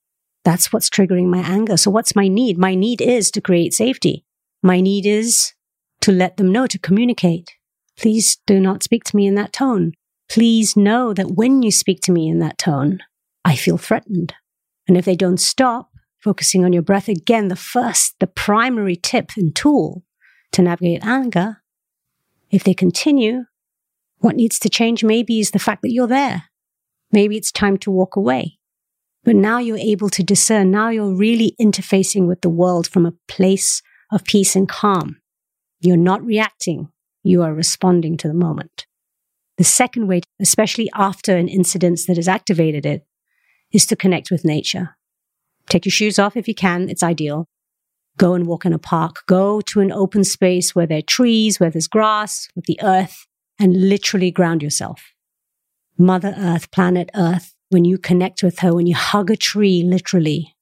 That's 0.46 0.74
what's 0.74 0.90
triggering 0.90 1.28
my 1.28 1.40
anger. 1.40 1.78
So 1.78 1.90
what's 1.90 2.16
my 2.16 2.28
need? 2.28 2.58
My 2.58 2.76
need 2.76 3.02
is 3.02 3.32
to 3.32 3.42
create 3.42 3.74
safety. 3.74 4.26
My 4.62 4.82
need 4.82 5.06
is 5.06 5.54
to 6.04 6.12
let 6.12 6.36
them 6.36 6.52
know, 6.52 6.68
to 6.68 6.78
communicate. 6.78 7.54
Please 7.98 8.38
do 8.46 8.60
not 8.60 8.84
speak 8.84 9.06
to 9.06 9.16
me 9.16 9.26
in 9.26 9.36
that 9.36 9.54
tone. 9.54 9.94
Please 10.30 10.76
know 10.76 11.14
that 11.14 11.32
when 11.32 11.64
you 11.64 11.72
speak 11.72 12.02
to 12.02 12.12
me 12.12 12.28
in 12.28 12.40
that 12.40 12.58
tone, 12.58 13.00
I 13.46 13.56
feel 13.56 13.78
threatened. 13.78 14.34
And 14.86 14.98
if 14.98 15.06
they 15.06 15.16
don't 15.16 15.40
stop 15.40 15.92
focusing 16.20 16.66
on 16.66 16.74
your 16.74 16.82
breath, 16.82 17.08
again, 17.08 17.48
the 17.48 17.56
first, 17.56 18.16
the 18.20 18.28
primary 18.28 18.98
tip 18.98 19.32
and 19.38 19.56
tool 19.56 20.04
to 20.52 20.62
navigate 20.62 21.06
anger, 21.06 21.64
if 22.52 22.66
they 22.66 22.74
continue, 22.74 23.46
what 24.18 24.36
needs 24.36 24.60
to 24.60 24.70
change 24.70 25.06
maybe 25.06 25.40
is 25.40 25.52
the 25.52 25.60
fact 25.60 25.84
that 25.84 25.94
you're 25.94 26.06
there. 26.06 26.44
Maybe 27.14 27.38
it's 27.38 27.52
time 27.52 27.78
to 27.78 27.92
walk 27.92 28.18
away. 28.18 28.60
But 29.24 29.38
now 29.38 29.60
you're 29.60 29.78
able 29.78 30.10
to 30.10 30.24
discern. 30.24 30.70
Now 30.70 30.90
you're 30.90 31.16
really 31.16 31.56
interfacing 31.62 32.28
with 32.28 32.42
the 32.42 32.50
world 32.50 32.88
from 32.88 33.06
a 33.06 33.14
place 33.30 33.82
of 34.12 34.26
peace 34.26 34.54
and 34.54 34.68
calm. 34.68 35.22
You're 35.84 35.98
not 35.98 36.24
reacting. 36.24 36.88
You 37.24 37.44
are 37.44 37.54
responding 37.54 38.16
to 38.18 38.30
the 38.30 38.34
moment. 38.34 38.86
The 39.58 39.66
second 39.66 40.08
way, 40.08 40.22
especially 40.40 40.90
after 40.96 41.36
an 41.36 41.50
incident 41.50 42.00
that 42.08 42.16
has 42.16 42.30
activated 42.30 42.86
it, 42.86 43.06
is 43.74 43.86
to 43.88 43.98
connect 43.98 44.32
with 44.32 44.46
nature. 44.46 44.96
Take 45.68 45.84
your 45.84 45.92
shoes 45.92 46.18
off 46.18 46.38
if 46.38 46.48
you 46.48 46.56
can. 46.56 46.90
It's 46.90 47.04
ideal. 47.04 47.50
Go 48.18 48.34
and 48.34 48.48
walk 48.48 48.66
in 48.66 48.72
a 48.72 48.80
park. 48.80 49.24
Go 49.28 49.60
to 49.60 49.82
an 49.82 49.92
open 49.92 50.24
space 50.24 50.74
where 50.74 50.88
there 50.88 51.00
are 51.00 51.02
trees, 51.02 51.60
where 51.60 51.70
there's 51.70 51.90
grass, 51.90 52.48
with 52.56 52.64
the 52.66 52.80
earth, 52.82 53.28
and 53.60 53.90
literally 53.90 54.32
ground 54.32 54.64
yourself. 54.64 55.12
Mother 55.98 56.34
Earth, 56.38 56.72
planet 56.72 57.10
Earth, 57.14 57.56
when 57.72 57.84
you 57.84 57.98
connect 57.98 58.42
with 58.42 58.60
her, 58.60 58.74
when 58.74 58.88
you 58.88 58.96
hug 58.96 59.30
a 59.30 59.36
tree, 59.36 59.84
literally, 59.84 60.56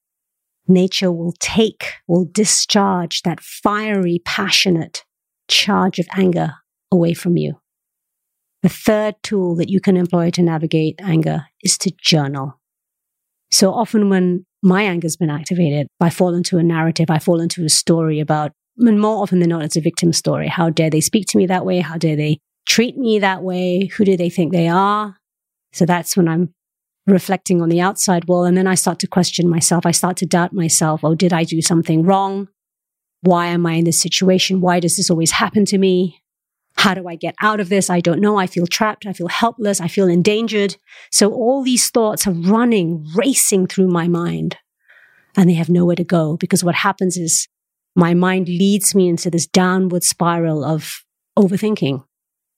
nature 0.67 1.11
will 1.11 1.35
take, 1.39 1.93
will 2.07 2.25
discharge 2.25 3.21
that 3.21 3.39
fiery, 3.39 4.19
passionate 4.25 5.03
charge 5.51 5.99
of 5.99 6.07
anger 6.13 6.55
away 6.91 7.13
from 7.13 7.37
you. 7.37 7.59
The 8.63 8.69
third 8.69 9.15
tool 9.23 9.55
that 9.55 9.69
you 9.69 9.79
can 9.81 9.97
employ 9.97 10.29
to 10.31 10.41
navigate 10.41 10.99
anger 11.01 11.47
is 11.63 11.77
to 11.79 11.91
journal. 12.01 12.59
So 13.51 13.73
often 13.73 14.09
when 14.09 14.45
my 14.63 14.83
anger's 14.83 15.17
been 15.17 15.29
activated, 15.29 15.87
I 15.99 16.09
fall 16.09 16.33
into 16.33 16.57
a 16.57 16.63
narrative, 16.63 17.09
I 17.09 17.19
fall 17.19 17.41
into 17.41 17.65
a 17.65 17.69
story 17.69 18.19
about, 18.19 18.51
and 18.77 18.99
more 18.99 19.21
often 19.21 19.39
than 19.39 19.49
not, 19.49 19.63
it's 19.63 19.75
a 19.75 19.81
victim 19.81 20.13
story. 20.13 20.47
How 20.47 20.69
dare 20.69 20.89
they 20.89 21.01
speak 21.01 21.27
to 21.27 21.37
me 21.37 21.47
that 21.47 21.65
way? 21.65 21.79
How 21.79 21.97
dare 21.97 22.15
they 22.15 22.37
treat 22.67 22.97
me 22.97 23.19
that 23.19 23.43
way? 23.43 23.87
Who 23.97 24.05
do 24.05 24.15
they 24.15 24.29
think 24.29 24.53
they 24.53 24.67
are? 24.67 25.17
So 25.73 25.85
that's 25.85 26.15
when 26.15 26.27
I'm 26.27 26.53
reflecting 27.07 27.61
on 27.61 27.69
the 27.69 27.81
outside 27.81 28.27
world. 28.27 28.47
And 28.47 28.55
then 28.55 28.67
I 28.67 28.75
start 28.75 28.99
to 28.99 29.07
question 29.07 29.49
myself. 29.49 29.85
I 29.85 29.91
start 29.91 30.17
to 30.17 30.25
doubt 30.25 30.53
myself. 30.53 31.03
Oh, 31.03 31.15
did 31.15 31.33
I 31.33 31.43
do 31.43 31.61
something 31.61 32.03
wrong? 32.03 32.47
Why 33.21 33.47
am 33.47 33.65
I 33.65 33.73
in 33.73 33.85
this 33.85 33.99
situation? 33.99 34.61
Why 34.61 34.79
does 34.79 34.97
this 34.97 35.09
always 35.09 35.31
happen 35.31 35.65
to 35.65 35.77
me? 35.77 36.21
How 36.77 36.93
do 36.93 37.07
I 37.07 37.15
get 37.15 37.35
out 37.41 37.59
of 37.59 37.69
this? 37.69 37.89
I 37.89 37.99
don't 37.99 38.21
know. 38.21 38.37
I 38.37 38.47
feel 38.47 38.65
trapped. 38.65 39.05
I 39.05 39.13
feel 39.13 39.27
helpless. 39.27 39.79
I 39.79 39.87
feel 39.87 40.07
endangered. 40.07 40.77
So 41.11 41.31
all 41.31 41.63
these 41.63 41.89
thoughts 41.89 42.25
are 42.25 42.33
running, 42.33 43.05
racing 43.15 43.67
through 43.67 43.89
my 43.89 44.07
mind 44.07 44.57
and 45.37 45.49
they 45.49 45.53
have 45.53 45.69
nowhere 45.69 45.95
to 45.95 46.03
go 46.03 46.37
because 46.37 46.63
what 46.63 46.75
happens 46.75 47.17
is 47.17 47.47
my 47.95 48.13
mind 48.13 48.47
leads 48.47 48.95
me 48.95 49.07
into 49.07 49.29
this 49.29 49.45
downward 49.45 50.03
spiral 50.03 50.63
of 50.63 51.03
overthinking. 51.37 52.03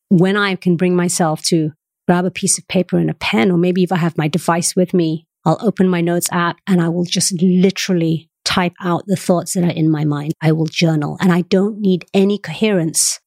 When 0.10 0.38
I 0.38 0.56
can 0.56 0.78
bring 0.78 0.96
myself 0.96 1.42
to 1.44 1.72
grab 2.08 2.26
a 2.26 2.32
piece 2.32 2.58
of 2.58 2.68
paper 2.68 2.98
and 2.98 3.10
a 3.10 3.16
pen, 3.16 3.52
or 3.52 3.58
maybe 3.58 3.84
if 3.84 3.92
I 3.92 3.98
have 3.98 4.18
my 4.18 4.28
device 4.28 4.76
with 4.76 4.94
me, 4.94 5.26
I'll 5.46 5.58
open 5.60 5.90
my 5.90 6.02
notes 6.02 6.30
app 6.32 6.58
and 6.68 6.82
I 6.82 6.90
will 6.90 7.06
just 7.06 7.42
literally 7.42 8.30
type 8.46 8.74
out 8.82 9.04
the 9.08 9.16
thoughts 9.16 9.54
that 9.54 9.64
are 9.64 9.70
in 9.70 9.90
my 9.90 10.06
mind. 10.06 10.34
I 10.42 10.52
will 10.52 10.66
journal 10.66 11.18
and 11.20 11.32
I 11.32 11.42
don't 11.42 11.80
need 11.80 12.06
any 12.14 12.38
coherence. 12.38 13.20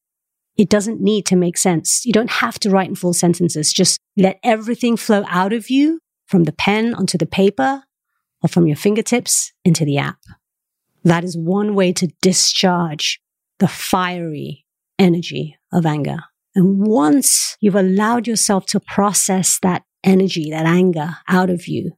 It 0.56 0.68
doesn't 0.68 1.00
need 1.00 1.26
to 1.26 1.36
make 1.36 1.58
sense. 1.58 2.04
You 2.04 2.12
don't 2.12 2.30
have 2.30 2.58
to 2.60 2.70
write 2.70 2.88
in 2.88 2.94
full 2.94 3.12
sentences. 3.12 3.72
Just 3.72 3.98
let 4.16 4.38
everything 4.42 4.96
flow 4.96 5.24
out 5.28 5.52
of 5.52 5.68
you 5.68 6.00
from 6.26 6.44
the 6.44 6.52
pen 6.52 6.94
onto 6.94 7.18
the 7.18 7.26
paper 7.26 7.82
or 8.42 8.48
from 8.48 8.66
your 8.66 8.76
fingertips 8.76 9.52
into 9.64 9.84
the 9.84 9.98
app. 9.98 10.18
That 11.04 11.24
is 11.24 11.36
one 11.36 11.74
way 11.74 11.92
to 11.94 12.08
discharge 12.20 13.20
the 13.58 13.68
fiery 13.68 14.64
energy 14.98 15.56
of 15.72 15.86
anger. 15.86 16.18
And 16.54 16.86
once 16.86 17.56
you've 17.60 17.76
allowed 17.76 18.26
yourself 18.26 18.66
to 18.66 18.80
process 18.80 19.58
that 19.62 19.82
energy, 20.02 20.50
that 20.50 20.66
anger 20.66 21.18
out 21.28 21.50
of 21.50 21.68
you, 21.68 21.92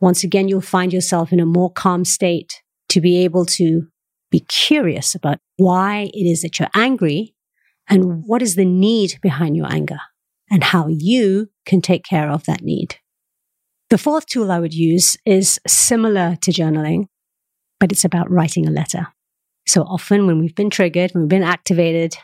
once 0.00 0.22
again, 0.22 0.48
you'll 0.48 0.60
find 0.60 0.92
yourself 0.92 1.32
in 1.32 1.40
a 1.40 1.46
more 1.46 1.72
calm 1.72 2.04
state 2.04 2.62
to 2.90 3.00
be 3.00 3.24
able 3.24 3.44
to 3.46 3.86
be 4.30 4.40
curious 4.40 5.14
about 5.14 5.38
why 5.56 6.10
it 6.12 6.26
is 6.26 6.42
that 6.42 6.58
you're 6.58 6.68
angry 6.74 7.34
and 7.88 8.24
what 8.26 8.42
is 8.42 8.54
the 8.54 8.64
need 8.64 9.18
behind 9.22 9.56
your 9.56 9.70
anger 9.70 9.98
and 10.50 10.64
how 10.64 10.88
you 10.88 11.50
can 11.66 11.80
take 11.80 12.04
care 12.04 12.30
of 12.30 12.44
that 12.44 12.62
need. 12.62 12.96
The 13.90 13.98
fourth 13.98 14.26
tool 14.26 14.50
I 14.50 14.60
would 14.60 14.74
use 14.74 15.16
is 15.24 15.60
similar 15.66 16.36
to 16.42 16.50
journaling, 16.50 17.06
but 17.78 17.92
it's 17.92 18.04
about 18.04 18.30
writing 18.30 18.66
a 18.66 18.70
letter. 18.70 19.08
So 19.66 19.82
often 19.82 20.26
when 20.26 20.40
we've 20.40 20.54
been 20.54 20.70
triggered, 20.70 21.12
when 21.12 21.24
we've 21.24 21.28
been 21.28 21.42
activated, 21.42 22.16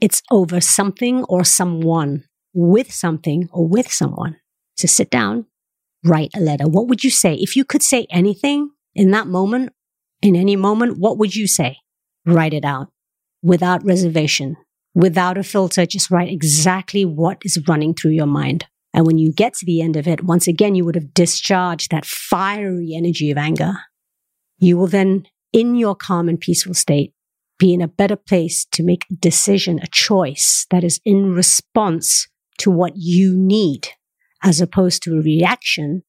it's 0.00 0.22
over 0.30 0.60
something 0.60 1.24
or 1.24 1.44
someone, 1.44 2.24
with 2.54 2.92
something 2.92 3.48
or 3.52 3.66
with 3.66 3.92
someone. 3.92 4.36
So 4.76 4.86
sit 4.86 5.10
down, 5.10 5.46
write 6.04 6.30
a 6.36 6.40
letter. 6.40 6.68
What 6.68 6.88
would 6.88 7.04
you 7.04 7.10
say? 7.10 7.34
If 7.34 7.56
you 7.56 7.64
could 7.64 7.82
say 7.82 8.06
anything 8.10 8.70
in 8.94 9.10
that 9.10 9.26
moment, 9.26 9.72
in 10.22 10.36
any 10.36 10.56
moment, 10.56 10.98
what 10.98 11.18
would 11.18 11.34
you 11.34 11.46
say? 11.46 11.78
Write 12.26 12.54
it 12.54 12.64
out 12.64 12.88
without 13.42 13.84
reservation, 13.84 14.56
without 14.94 15.38
a 15.38 15.42
filter. 15.42 15.86
Just 15.86 16.10
write 16.10 16.30
exactly 16.30 17.04
what 17.04 17.38
is 17.44 17.62
running 17.68 17.94
through 17.94 18.12
your 18.12 18.26
mind. 18.26 18.66
And 18.94 19.06
when 19.06 19.18
you 19.18 19.32
get 19.32 19.54
to 19.54 19.66
the 19.66 19.80
end 19.80 19.96
of 19.96 20.08
it, 20.08 20.24
once 20.24 20.48
again, 20.48 20.74
you 20.74 20.84
would 20.84 20.94
have 20.94 21.14
discharged 21.14 21.90
that 21.90 22.06
fiery 22.06 22.94
energy 22.94 23.30
of 23.30 23.38
anger. 23.38 23.74
You 24.58 24.76
will 24.76 24.86
then, 24.86 25.24
in 25.52 25.76
your 25.76 25.94
calm 25.94 26.28
and 26.28 26.40
peaceful 26.40 26.74
state, 26.74 27.12
be 27.58 27.74
in 27.74 27.82
a 27.82 27.88
better 27.88 28.16
place 28.16 28.64
to 28.72 28.82
make 28.82 29.04
a 29.10 29.14
decision, 29.14 29.78
a 29.82 29.86
choice 29.88 30.66
that 30.70 30.84
is 30.84 31.00
in 31.04 31.32
response 31.32 32.28
to 32.58 32.70
what 32.70 32.92
you 32.96 33.36
need, 33.36 33.88
as 34.42 34.60
opposed 34.60 35.02
to 35.02 35.16
a 35.16 35.22
reaction 35.22 36.02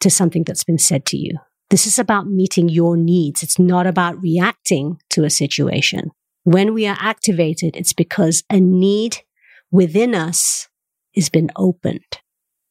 to 0.00 0.10
something 0.10 0.44
that's 0.44 0.64
been 0.64 0.78
said 0.78 1.06
to 1.06 1.16
you. 1.16 1.38
This 1.74 1.88
is 1.88 1.98
about 1.98 2.28
meeting 2.28 2.68
your 2.68 2.96
needs. 2.96 3.42
It's 3.42 3.58
not 3.58 3.84
about 3.84 4.22
reacting 4.22 5.00
to 5.10 5.24
a 5.24 5.28
situation. 5.28 6.12
When 6.44 6.72
we 6.72 6.86
are 6.86 6.96
activated, 7.00 7.74
it's 7.74 7.92
because 7.92 8.44
a 8.48 8.60
need 8.60 9.16
within 9.72 10.14
us 10.14 10.68
has 11.16 11.28
been 11.28 11.50
opened. 11.56 12.20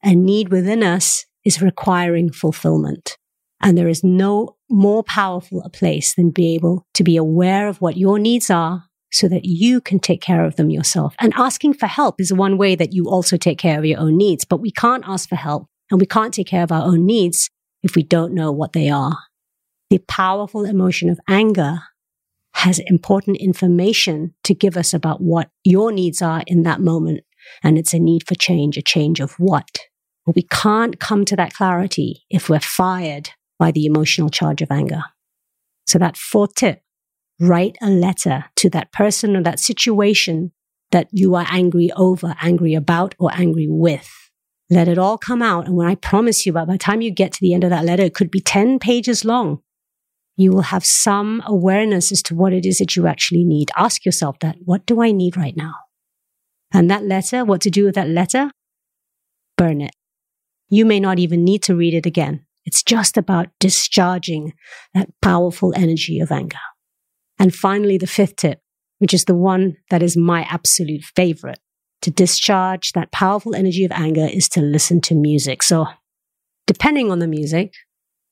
A 0.06 0.16
need 0.16 0.54
within 0.54 0.84
us 0.84 1.26
is 1.44 1.62
requiring 1.62 2.32
fulfillment. 2.32 3.18
And 3.62 3.78
there 3.78 3.90
is 3.90 4.06
no 4.06 4.56
more 4.70 5.04
powerful 5.04 5.62
a 5.64 5.70
place 5.70 6.16
than 6.16 6.32
be 6.32 6.56
able 6.56 6.88
to 6.94 7.04
be 7.04 7.18
aware 7.18 7.68
of 7.68 7.82
what 7.82 7.98
your 7.98 8.18
needs 8.18 8.50
are 8.50 8.86
so 9.12 9.28
that 9.28 9.44
you 9.44 9.82
can 9.82 10.00
take 10.00 10.22
care 10.22 10.46
of 10.46 10.56
them 10.56 10.70
yourself. 10.70 11.14
And 11.20 11.34
asking 11.36 11.74
for 11.74 11.88
help 11.88 12.22
is 12.22 12.32
one 12.32 12.58
way 12.58 12.76
that 12.76 12.94
you 12.94 13.10
also 13.10 13.36
take 13.36 13.58
care 13.58 13.78
of 13.78 13.84
your 13.84 14.00
own 14.00 14.16
needs. 14.16 14.46
But 14.46 14.62
we 14.62 14.72
can't 14.72 15.04
ask 15.06 15.28
for 15.28 15.36
help 15.36 15.68
and 15.92 16.00
we 16.00 16.08
can't 16.08 16.34
take 16.34 16.48
care 16.48 16.64
of 16.64 16.72
our 16.72 16.86
own 16.86 17.06
needs 17.06 17.50
if 17.84 17.96
we 17.96 18.04
don't 18.04 18.34
know 18.34 18.52
what 18.52 18.74
they 18.74 18.90
are. 18.90 19.18
The 19.90 20.00
powerful 20.00 20.66
emotion 20.66 21.10
of 21.10 21.20
anger 21.28 21.80
has 22.56 22.80
important 22.80 23.38
information 23.38 24.34
to 24.44 24.54
give 24.54 24.78
us 24.78 24.94
about 24.94 25.22
what 25.22 25.50
your 25.64 25.92
needs 25.92 26.22
are 26.22 26.44
in 26.48 26.64
that 26.64 26.80
moment. 26.82 27.22
And 27.62 27.78
it's 27.78 27.94
a 27.94 28.00
need 28.00 28.28
for 28.28 28.36
change, 28.36 28.78
a 28.78 28.82
change 28.82 29.20
of 29.20 29.34
what? 29.34 29.80
But 30.26 30.36
we 30.36 30.44
can't 30.44 31.00
come 31.00 31.26
to 31.26 31.36
that 31.36 31.54
clarity 31.54 32.24
if 32.30 32.50
we're 32.50 32.60
fired 32.60 33.32
by 33.60 33.72
the 33.72 33.86
emotional 33.86 34.30
charge 34.30 34.62
of 34.62 34.72
anger. 34.72 35.04
So 35.86 36.00
that 36.00 36.16
fourth 36.16 36.56
tip, 36.56 36.82
write 37.40 37.78
a 37.82 37.90
letter 37.90 38.46
to 38.58 38.70
that 38.70 38.92
person 38.94 39.36
or 39.36 39.44
that 39.44 39.60
situation 39.60 40.52
that 40.92 41.08
you 41.12 41.36
are 41.36 41.48
angry 41.50 41.92
over, 41.96 42.36
angry 42.42 42.76
about, 42.76 43.16
or 43.20 43.32
angry 43.34 43.68
with. 43.68 44.23
Let 44.70 44.88
it 44.88 44.98
all 44.98 45.18
come 45.18 45.42
out. 45.42 45.66
And 45.66 45.76
when 45.76 45.88
I 45.88 45.96
promise 45.96 46.46
you, 46.46 46.54
by 46.54 46.66
the 46.66 46.78
time 46.78 47.02
you 47.02 47.12
get 47.12 47.32
to 47.34 47.40
the 47.42 47.54
end 47.54 47.64
of 47.64 47.70
that 47.70 47.86
letter, 47.86 48.04
it 48.04 48.16
could 48.16 48.32
be 48.32 48.40
10 48.40 48.80
pages 48.80 49.26
long. 49.26 49.60
You 50.36 50.52
will 50.52 50.64
have 50.64 50.86
some 50.86 51.44
awareness 51.46 52.12
as 52.12 52.24
to 52.24 52.36
what 52.36 52.54
it 52.54 52.66
is 52.66 52.80
that 52.80 52.96
you 52.96 53.06
actually 53.06 53.44
need. 53.44 53.70
Ask 53.78 54.06
yourself 54.06 54.40
that. 54.40 54.56
What 54.66 54.86
do 54.86 55.02
I 55.02 55.12
need 55.12 55.38
right 55.38 55.56
now? 55.56 55.74
And 56.74 56.90
that 56.90 57.04
letter, 57.04 57.46
what 57.46 57.62
to 57.62 57.70
do 57.70 57.86
with 57.86 57.96
that 57.96 58.10
letter? 58.10 58.50
Burn 59.58 59.82
it. 59.82 59.96
You 60.70 60.86
may 60.86 61.00
not 61.00 61.20
even 61.20 61.44
need 61.44 61.62
to 61.64 61.76
read 61.76 61.94
it 61.94 62.08
again. 62.08 62.46
It's 62.66 62.82
just 62.82 63.18
about 63.18 63.50
discharging 63.60 64.54
that 64.96 65.10
powerful 65.22 65.74
energy 65.76 66.20
of 66.20 66.32
anger. 66.32 66.58
And 67.38 67.54
finally, 67.54 67.98
the 67.98 68.08
fifth 68.08 68.38
tip, 68.38 68.60
which 68.98 69.14
is 69.14 69.26
the 69.26 69.36
one 69.36 69.76
that 69.90 70.02
is 70.02 70.18
my 70.18 70.48
absolute 70.50 71.04
favorite 71.16 71.60
to 72.04 72.12
discharge 72.12 72.92
that 72.92 73.12
powerful 73.12 73.56
energy 73.56 73.86
of 73.86 73.92
anger 73.92 74.28
is 74.32 74.48
to 74.50 74.62
listen 74.62 75.02
to 75.02 75.16
music. 75.16 75.64
So 75.64 75.88
depending 76.68 77.12
on 77.12 77.20
the 77.20 77.28
music, 77.28 77.74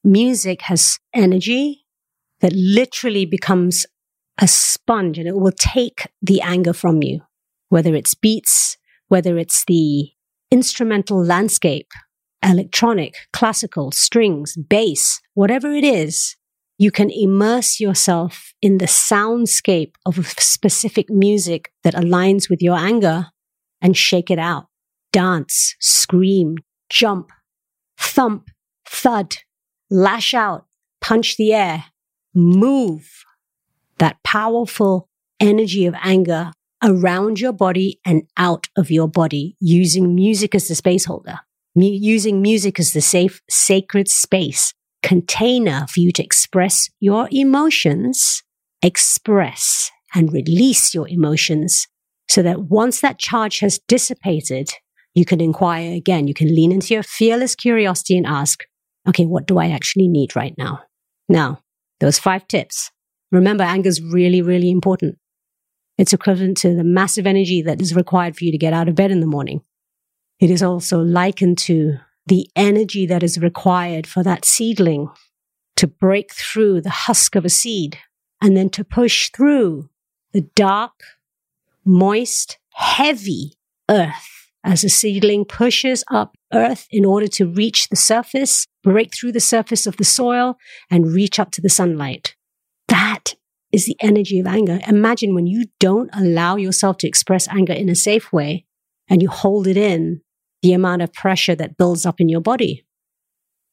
music 0.04 0.62
has 0.64 1.00
energy 1.14 1.86
that 2.42 2.54
literally 2.54 3.26
becomes 3.26 3.86
a 4.40 4.48
sponge 4.48 5.18
and 5.18 5.28
it 5.28 5.38
will 5.38 5.54
take 5.58 6.08
the 6.22 6.42
anger 6.42 6.74
from 6.74 7.02
you, 7.02 7.22
whether 7.70 7.96
it's 7.96 8.14
beats, 8.14 8.78
whether 9.08 9.38
it's 9.38 9.64
the 9.66 10.10
instrumental 10.52 11.24
landscape, 11.24 11.88
electronic, 12.44 13.16
classical, 13.32 13.92
strings, 13.92 14.58
bass, 14.58 15.22
whatever 15.34 15.72
it 15.72 15.86
is, 15.86 16.36
you 16.78 16.92
can 16.92 17.10
immerse 17.10 17.80
yourself 17.80 18.54
in 18.62 18.80
the 18.80 18.86
soundscape 18.86 19.94
of 20.06 20.18
a 20.18 20.24
specific 20.24 21.10
music 21.10 21.72
that 21.84 21.94
aligns 21.94 22.50
with 22.50 22.62
your 22.62 22.76
anger 22.76 23.28
and 23.82 23.98
shake 23.98 24.30
it 24.30 24.40
out. 24.40 24.68
Dance, 25.12 25.76
scream, 25.80 26.58
jump, 26.90 27.32
thump, 27.98 28.50
thud, 28.86 29.36
lash 29.90 30.34
out, 30.34 30.66
punch 31.02 31.38
the 31.38 31.54
air, 31.54 31.86
move 32.34 33.10
that 33.98 34.22
powerful 34.24 35.08
energy 35.40 35.86
of 35.86 35.96
anger 36.02 36.52
around 36.84 37.40
your 37.40 37.54
body 37.54 38.00
and 38.06 38.24
out 38.38 38.68
of 38.76 38.90
your 38.90 39.08
body 39.08 39.56
using 39.60 40.16
music 40.16 40.56
as 40.56 40.68
the 40.68 40.76
space 40.76 41.06
holder, 41.06 41.40
M- 41.76 41.84
using 41.84 42.42
music 42.42 42.80
as 42.80 42.94
the 42.94 43.02
safe, 43.02 43.42
sacred 43.50 44.08
space 44.08 44.74
container 45.04 45.86
for 45.88 46.00
you 46.00 46.12
to 46.12 46.24
express 46.24 46.90
your 47.00 47.28
emotions, 47.32 48.44
express 48.82 49.92
and 50.14 50.32
release 50.32 50.94
your 50.94 51.08
emotions 51.08 51.88
so 52.32 52.42
that 52.42 52.62
once 52.64 53.02
that 53.02 53.20
charge 53.20 53.60
has 53.60 53.80
dissipated, 53.88 54.72
you 55.14 55.26
can 55.26 55.42
inquire 55.42 55.94
again. 55.94 56.28
You 56.28 56.34
can 56.34 56.48
lean 56.48 56.72
into 56.72 56.94
your 56.94 57.04
fearless 57.04 57.56
curiosity 57.56 58.16
and 58.18 58.26
ask, 58.26 58.64
okay, 59.08 59.26
what 59.26 59.46
do 59.46 59.58
I 59.58 59.70
actually 59.70 60.08
need 60.08 60.34
right 60.36 60.54
now? 60.58 60.82
Now, 61.28 61.60
those 62.00 62.20
five 62.20 62.48
tips. 62.48 62.90
Remember, 63.32 63.66
anger 63.66 63.90
is 63.90 64.02
really, 64.02 64.42
really 64.42 64.72
important. 64.72 65.18
It's 65.98 66.14
equivalent 66.14 66.58
to 66.58 66.74
the 66.74 66.86
massive 66.86 67.28
energy 67.28 67.62
that 67.64 67.82
is 67.82 67.96
required 67.96 68.38
for 68.38 68.46
you 68.46 68.52
to 68.52 68.58
get 68.58 68.74
out 68.74 68.88
of 68.88 68.96
bed 68.96 69.12
in 69.12 69.20
the 69.20 69.28
morning. 69.28 69.62
It 70.40 70.50
is 70.50 70.64
also 70.64 71.00
likened 71.00 71.58
to 71.60 71.98
the 72.28 72.50
energy 72.56 73.06
that 73.08 73.24
is 73.24 73.40
required 73.40 74.08
for 74.08 74.24
that 74.24 74.46
seedling 74.46 75.10
to 75.76 75.88
break 75.88 76.34
through 76.34 76.82
the 76.82 76.90
husk 76.90 77.36
of 77.36 77.44
a 77.44 77.50
seed 77.50 77.98
and 78.42 78.56
then 78.56 78.70
to 78.70 78.86
push 78.86 79.32
through 79.32 79.90
the 80.32 80.42
dark, 80.56 80.94
moist, 81.86 82.58
heavy 82.74 83.54
earth 83.90 84.50
as 84.64 84.84
a 84.84 84.90
seedling 84.90 85.46
pushes 85.46 86.04
up 86.12 86.36
earth 86.54 86.88
in 86.92 87.06
order 87.06 87.28
to 87.28 87.48
reach 87.48 87.90
the 87.90 87.96
surface, 87.96 88.68
break 88.84 89.12
through 89.14 89.32
the 89.32 89.40
surface 89.40 89.88
of 89.88 89.98
the 89.98 90.04
soil, 90.04 90.58
and 90.90 91.14
reach 91.14 91.40
up 91.40 91.52
to 91.52 91.62
the 91.62 91.70
sunlight. 91.70 92.36
That 92.88 93.36
is 93.72 93.86
the 93.86 93.98
energy 94.02 94.40
of 94.40 94.48
anger. 94.48 94.80
Imagine 94.88 95.34
when 95.34 95.48
you 95.48 95.66
don't 95.80 96.10
allow 96.14 96.58
yourself 96.58 96.98
to 96.98 97.08
express 97.08 97.48
anger 97.48 97.74
in 97.74 97.90
a 97.90 97.96
safe 97.96 98.32
way 98.32 98.66
and 99.10 99.22
you 99.22 99.30
hold 99.30 99.68
it 99.68 99.78
in, 99.78 100.22
the 100.62 100.74
amount 100.74 101.02
of 101.02 101.12
pressure 101.14 101.56
that 101.56 101.78
builds 101.78 102.06
up 102.06 102.22
in 102.22 102.30
your 102.30 102.42
body. 102.42 102.86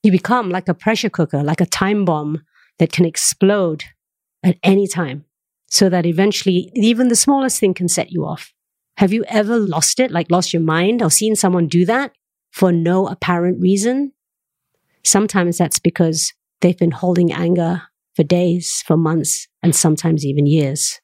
You 0.03 0.11
become 0.11 0.49
like 0.49 0.69
a 0.69 0.75
pressure 0.75 1.11
cooker, 1.11 1.43
like 1.43 1.61
a 1.61 1.67
time 1.67 2.05
bomb 2.05 2.43
that 2.79 2.93
can 2.93 3.05
explode 3.05 3.85
at 4.43 4.57
any 4.63 4.87
time 4.87 5.25
so 5.69 5.89
that 5.89 6.07
eventually 6.07 6.71
even 6.75 7.09
the 7.09 7.17
smallest 7.17 7.61
thing 7.61 7.75
can 7.75 7.89
set 7.89 8.11
you 8.11 8.25
off. 8.25 8.53
Have 8.97 9.13
you 9.13 9.25
ever 9.29 9.59
lost 9.59 10.01
it, 10.01 10.11
like 10.11 10.31
lost 10.31 10.53
your 10.53 10.63
mind 10.63 11.03
or 11.03 11.11
seen 11.11 11.37
someone 11.37 11.69
do 11.69 11.85
that 11.87 12.13
for 12.51 12.73
no 12.73 13.07
apparent 13.07 13.61
reason? 13.61 14.13
Sometimes 15.05 15.59
that's 15.59 15.79
because 15.79 16.33
they've 16.61 16.77
been 16.77 16.91
holding 16.91 17.33
anger 17.33 17.83
for 18.17 18.25
days, 18.25 18.83
for 18.87 18.97
months, 18.97 19.47
and 19.63 19.75
sometimes 19.75 20.27
even 20.27 20.47
years. 20.47 21.01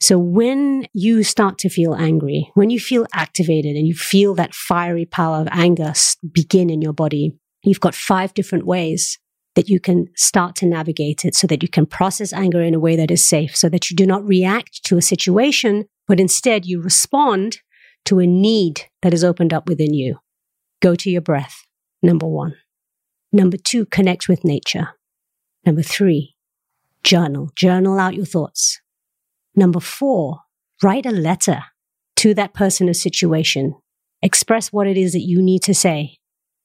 So 0.00 0.18
when 0.18 0.86
you 0.92 1.22
start 1.22 1.58
to 1.58 1.68
feel 1.68 1.94
angry, 1.94 2.50
when 2.54 2.70
you 2.70 2.80
feel 2.80 3.06
activated 3.14 3.76
and 3.76 3.86
you 3.86 3.94
feel 3.94 4.34
that 4.34 4.54
fiery 4.54 5.04
power 5.04 5.40
of 5.40 5.48
anger 5.50 5.92
begin 6.32 6.70
in 6.70 6.82
your 6.82 6.92
body, 6.92 7.38
you've 7.62 7.80
got 7.80 7.94
five 7.94 8.34
different 8.34 8.66
ways 8.66 9.18
that 9.54 9.68
you 9.68 9.80
can 9.80 10.06
start 10.14 10.54
to 10.56 10.66
navigate 10.66 11.24
it 11.24 11.34
so 11.34 11.46
that 11.46 11.62
you 11.62 11.68
can 11.68 11.86
process 11.86 12.32
anger 12.32 12.62
in 12.62 12.74
a 12.74 12.80
way 12.80 12.96
that 12.96 13.10
is 13.10 13.24
safe, 13.24 13.56
so 13.56 13.68
that 13.68 13.90
you 13.90 13.96
do 13.96 14.06
not 14.06 14.26
react 14.26 14.82
to 14.84 14.96
a 14.96 15.02
situation, 15.02 15.86
but 16.06 16.20
instead 16.20 16.66
you 16.66 16.80
respond 16.80 17.58
to 18.04 18.20
a 18.20 18.26
need 18.26 18.82
that 19.02 19.12
is 19.12 19.24
opened 19.24 19.52
up 19.52 19.68
within 19.68 19.92
you. 19.92 20.18
Go 20.80 20.94
to 20.94 21.10
your 21.10 21.20
breath, 21.20 21.66
number 22.02 22.26
one. 22.26 22.54
Number 23.32 23.56
two, 23.56 23.86
connect 23.86 24.28
with 24.28 24.44
nature. 24.44 24.90
Number 25.66 25.82
three, 25.82 26.34
journal. 27.04 27.50
Journal 27.54 27.98
out 27.98 28.14
your 28.14 28.24
thoughts. 28.24 28.80
Number 29.54 29.80
four, 29.80 30.40
write 30.82 31.06
a 31.06 31.10
letter 31.10 31.64
to 32.16 32.34
that 32.34 32.54
person 32.54 32.88
or 32.88 32.94
situation. 32.94 33.74
Express 34.22 34.72
what 34.72 34.86
it 34.86 34.96
is 34.96 35.12
that 35.12 35.20
you 35.20 35.42
need 35.42 35.62
to 35.64 35.74
say. 35.74 36.18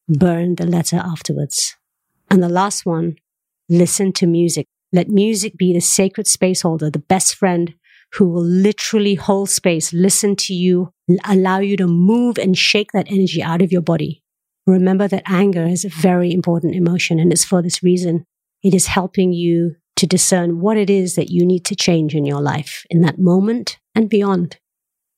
Burn 0.08 0.56
the 0.56 0.66
letter 0.66 0.98
afterwards. 0.98 1.76
And 2.30 2.42
the 2.42 2.50
last 2.50 2.86
one, 2.86 3.16
listen 3.70 4.14
to 4.14 4.28
music. 4.28 4.66
Let 4.92 5.10
music 5.10 5.58
be 5.58 5.74
the 5.74 5.82
sacred 5.82 6.28
space 6.28 6.62
holder, 6.62 6.90
the 6.90 7.00
best 7.00 7.36
friend 7.36 7.76
who 8.14 8.30
will 8.30 8.44
literally 8.44 9.16
hold 9.16 9.50
space, 9.50 9.92
listen 9.92 10.36
to 10.38 10.54
you, 10.54 10.92
allow 11.26 11.60
you 11.60 11.76
to 11.78 11.88
move 11.88 12.38
and 12.38 12.58
shake 12.58 12.92
that 12.94 13.08
energy 13.10 13.44
out 13.44 13.62
of 13.62 13.72
your 13.72 13.82
body. 13.82 14.22
Remember 14.66 15.08
that 15.08 15.24
anger 15.26 15.66
is 15.66 15.86
a 15.86 15.90
very 15.90 16.32
important 16.32 16.76
emotion, 16.76 17.20
and 17.20 17.32
it's 17.32 17.44
for 17.44 17.62
this 17.62 17.84
reason. 17.84 18.26
It 18.64 18.74
is 18.74 18.88
helping 18.88 19.34
you 19.34 19.76
to 19.98 20.08
discern 20.08 20.60
what 20.60 20.78
it 20.78 20.90
is 20.90 21.16
that 21.16 21.30
you 21.30 21.46
need 21.46 21.66
to 21.66 21.76
change 21.76 22.16
in 22.16 22.26
your 22.26 22.42
life 22.42 22.86
in 22.90 23.02
that 23.02 23.20
moment 23.20 23.78
and 23.94 24.10
beyond. 24.10 24.58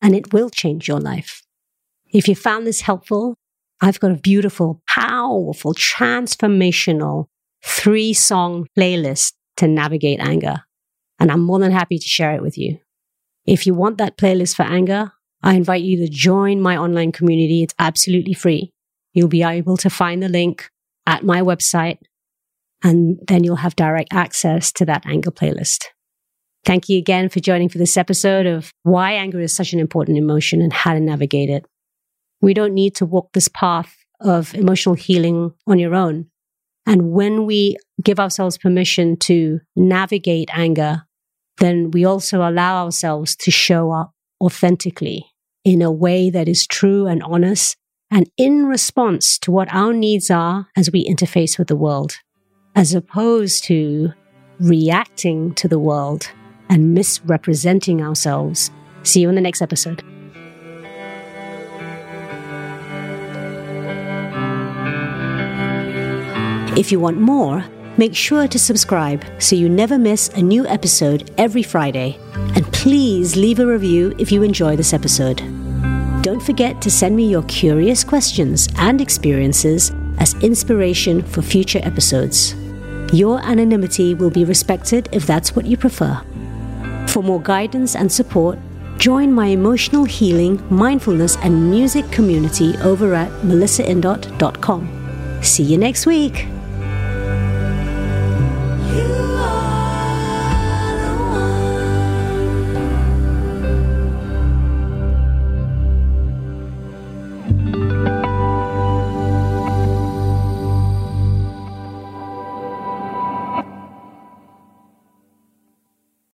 And 0.01 0.15
it 0.15 0.33
will 0.33 0.49
change 0.49 0.87
your 0.87 0.99
life. 0.99 1.43
If 2.11 2.27
you 2.27 2.35
found 2.35 2.67
this 2.67 2.81
helpful, 2.81 3.35
I've 3.81 3.99
got 3.99 4.11
a 4.11 4.15
beautiful, 4.15 4.81
powerful, 4.87 5.73
transformational 5.73 7.27
three 7.63 8.13
song 8.13 8.67
playlist 8.77 9.33
to 9.57 9.67
navigate 9.67 10.19
anger. 10.19 10.63
And 11.19 11.31
I'm 11.31 11.43
more 11.43 11.59
than 11.59 11.71
happy 11.71 11.97
to 11.97 12.07
share 12.07 12.33
it 12.33 12.41
with 12.41 12.57
you. 12.57 12.79
If 13.45 13.65
you 13.65 13.73
want 13.73 13.97
that 13.97 14.17
playlist 14.17 14.55
for 14.55 14.63
anger, 14.63 15.11
I 15.43 15.55
invite 15.55 15.83
you 15.83 15.97
to 15.97 16.11
join 16.11 16.61
my 16.61 16.77
online 16.77 17.11
community. 17.11 17.63
It's 17.63 17.75
absolutely 17.79 18.33
free. 18.33 18.71
You'll 19.13 19.27
be 19.27 19.43
able 19.43 19.77
to 19.77 19.89
find 19.89 20.21
the 20.21 20.29
link 20.29 20.69
at 21.05 21.23
my 21.23 21.41
website 21.41 21.99
and 22.83 23.19
then 23.27 23.43
you'll 23.43 23.55
have 23.57 23.75
direct 23.75 24.13
access 24.13 24.71
to 24.73 24.85
that 24.85 25.05
anger 25.05 25.31
playlist. 25.31 25.85
Thank 26.65 26.89
you 26.89 26.97
again 26.97 27.29
for 27.29 27.39
joining 27.39 27.69
for 27.69 27.77
this 27.77 27.97
episode 27.97 28.45
of 28.45 28.71
why 28.83 29.13
anger 29.13 29.39
is 29.39 29.55
such 29.55 29.73
an 29.73 29.79
important 29.79 30.17
emotion 30.17 30.61
and 30.61 30.73
how 30.73 30.93
to 30.93 30.99
navigate 30.99 31.49
it. 31.49 31.65
We 32.41 32.53
don't 32.53 32.73
need 32.73 32.95
to 32.95 33.05
walk 33.05 33.31
this 33.33 33.47
path 33.47 33.95
of 34.19 34.53
emotional 34.53 34.95
healing 34.95 35.53
on 35.65 35.79
your 35.79 35.95
own. 35.95 36.27
And 36.85 37.11
when 37.11 37.45
we 37.45 37.77
give 38.01 38.19
ourselves 38.19 38.57
permission 38.57 39.17
to 39.17 39.59
navigate 39.75 40.49
anger, 40.53 41.03
then 41.57 41.91
we 41.91 42.05
also 42.05 42.47
allow 42.47 42.85
ourselves 42.85 43.35
to 43.37 43.51
show 43.51 43.91
up 43.91 44.13
authentically 44.41 45.25
in 45.65 45.81
a 45.81 45.91
way 45.91 46.29
that 46.29 46.47
is 46.47 46.65
true 46.65 47.07
and 47.07 47.21
honest 47.23 47.75
and 48.09 48.29
in 48.37 48.65
response 48.65 49.37
to 49.39 49.51
what 49.51 49.73
our 49.73 49.93
needs 49.93 50.31
are 50.31 50.67
as 50.77 50.91
we 50.91 51.05
interface 51.05 51.57
with 51.57 51.67
the 51.67 51.75
world, 51.75 52.15
as 52.75 52.93
opposed 52.93 53.65
to 53.65 54.13
reacting 54.59 55.53
to 55.55 55.67
the 55.67 55.79
world 55.79 56.31
and 56.69 56.93
misrepresenting 56.93 58.01
ourselves. 58.01 58.71
See 59.03 59.21
you 59.21 59.29
in 59.29 59.35
the 59.35 59.41
next 59.41 59.61
episode. 59.61 60.03
If 66.77 66.91
you 66.91 66.99
want 66.99 67.19
more, 67.19 67.65
make 67.97 68.15
sure 68.15 68.47
to 68.47 68.59
subscribe 68.59 69.25
so 69.39 69.55
you 69.55 69.67
never 69.67 69.97
miss 69.97 70.29
a 70.35 70.41
new 70.43 70.67
episode 70.67 71.31
every 71.35 71.63
Friday. 71.63 72.19
And 72.53 72.71
please 72.71 73.35
leave 73.35 73.59
a 73.59 73.65
review 73.65 74.13
if 74.19 74.31
you 74.31 74.43
enjoy 74.43 74.75
this 74.75 74.93
episode. 74.93 75.37
Don't 76.21 76.39
forget 76.39 76.79
to 76.83 76.91
send 76.91 77.15
me 77.15 77.31
your 77.31 77.41
curious 77.45 78.03
questions 78.03 78.69
and 78.77 79.01
experiences 79.01 79.91
as 80.19 80.35
inspiration 80.43 81.23
for 81.23 81.41
future 81.41 81.79
episodes. 81.81 82.53
Your 83.11 83.39
anonymity 83.39 84.13
will 84.13 84.29
be 84.29 84.45
respected 84.45 85.09
if 85.11 85.25
that's 85.25 85.55
what 85.55 85.65
you 85.65 85.77
prefer. 85.77 86.21
For 87.07 87.23
more 87.23 87.41
guidance 87.41 87.95
and 87.95 88.11
support, 88.11 88.59
join 88.99 89.33
my 89.33 89.47
emotional 89.47 90.03
healing, 90.03 90.63
mindfulness, 90.69 91.37
and 91.37 91.71
music 91.71 92.11
community 92.11 92.77
over 92.83 93.15
at 93.15 93.31
melissaindot.com. 93.41 95.41
See 95.41 95.63
you 95.63 95.79
next 95.79 96.05
week. 96.05 96.45